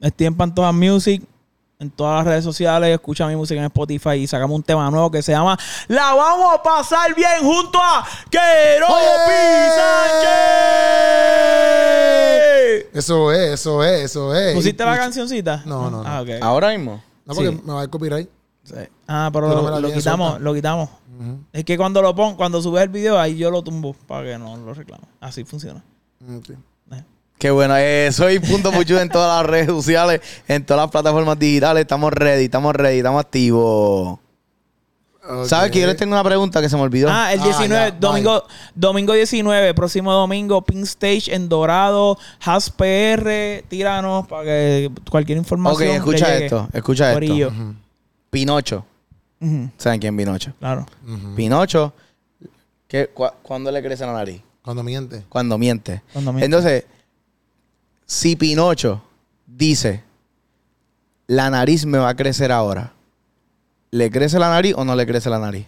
[0.00, 1.22] Estoy en Pantoja Music,
[1.80, 5.12] en todas las redes sociales, escucha mi música en Spotify y sacamos un tema nuevo
[5.12, 5.56] que se llama
[5.86, 8.92] La vamos a pasar bien junto a Keropi
[12.18, 12.86] Sánchez.
[12.94, 14.56] Eso es, eso es, eso es.
[14.56, 15.62] ¿Pusiste Y la cancioncita?
[15.66, 16.08] No, no, no.
[16.08, 16.24] Ah.
[16.42, 17.00] Ahora mismo.
[17.24, 17.62] No, porque Sí.
[17.64, 18.28] me va a copyright.
[18.64, 18.74] Sí.
[19.06, 20.90] Ah, pero lo, quitamos, lo quitamos.
[21.52, 24.36] Es que cuando lo pongo, cuando subes el video, ahí yo lo tumbo para que
[24.38, 25.04] no lo reclame.
[25.20, 25.84] Así funciona.
[26.36, 26.50] Ok.
[27.38, 31.38] Qué bueno, eh, soy Punto Puchu en todas las redes sociales, en todas las plataformas
[31.38, 31.82] digitales.
[31.82, 34.18] Estamos ready, estamos ready, estamos activos.
[35.44, 37.08] ¿Sabes que yo les tengo una pregunta que se me olvidó?
[37.10, 42.70] Ah, el Ah, 19, ya, domingo, domingo 19, próximo domingo, Pink Stage en Dorado, Has
[42.70, 45.88] PR, tíranos para que cualquier ok, información.
[45.90, 46.44] le escucha llegue.
[46.46, 47.48] esto, escucha Corillo.
[47.48, 47.74] esto.
[48.30, 48.84] Pinocho.
[49.76, 50.52] ¿Saben quién es Pinocho?
[50.58, 50.86] Claro.
[51.36, 51.92] Pinocho,
[52.88, 54.40] ¿qué, cua- ¿cuándo le crece la nariz?
[54.62, 55.24] Cuando miente.
[55.28, 56.02] Cuando miente.
[56.12, 56.46] Cuando miente.
[56.46, 56.84] Entonces,
[58.08, 59.02] si Pinocho
[59.46, 60.02] dice,
[61.26, 62.92] la nariz me va a crecer ahora,
[63.90, 65.66] ¿le crece la nariz o no le crece la nariz?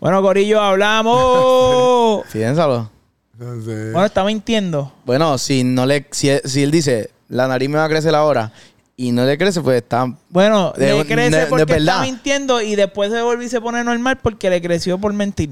[0.00, 2.24] Bueno, Corillo, hablamos.
[2.32, 2.90] Piénsalo.
[3.36, 4.92] bueno, está mintiendo.
[5.04, 8.52] Bueno, si no le, si, si él dice, la nariz me va a crecer ahora
[8.96, 10.06] y no le crece, pues está.
[10.28, 14.18] Bueno, De- le crece porque está mintiendo y después se volvió y se pone normal
[14.22, 15.50] porque le creció por mentir.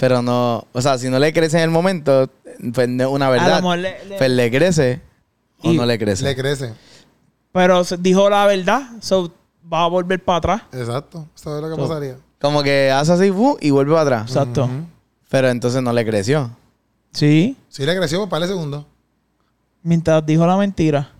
[0.00, 2.30] Pero no, o sea, si no le crece en el momento,
[2.72, 3.62] pues no es una verdad.
[3.76, 5.02] Le- le- Pues le crece
[5.62, 6.24] o Y- no le crece.
[6.24, 6.72] Le crece.
[7.52, 9.30] Pero se- dijo la verdad, so
[9.70, 10.62] va a volver para atrás.
[10.72, 11.28] Exacto.
[11.36, 12.16] Eso es lo que So- pasaría.
[12.40, 13.58] Como que hace así ¡fu!
[13.60, 14.22] y vuelve para atrás.
[14.30, 14.70] Exacto.
[15.28, 16.50] Pero entonces no le creció.
[17.12, 18.86] Sí, Si le creció, pues para el segundo.
[19.82, 21.10] mientras dijo la mentira.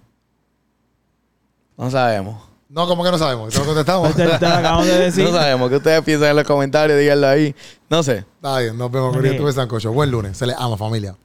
[1.77, 2.43] No sabemos.
[2.71, 3.53] No, como que no sabemos.
[3.53, 4.15] Eso lo contestamos.
[4.15, 5.25] Te, te lo acabamos de decir.
[5.25, 7.55] No sabemos qué ustedes piensan en los comentarios, díganlo ahí.
[7.89, 8.19] No sé.
[8.37, 9.09] Está bien, nos vemos.
[9.11, 9.17] Ok.
[9.17, 9.93] Corillo, Estuve Sancocho.
[9.93, 10.39] Buen lunes.
[10.39, 11.17] Se les ama, familia.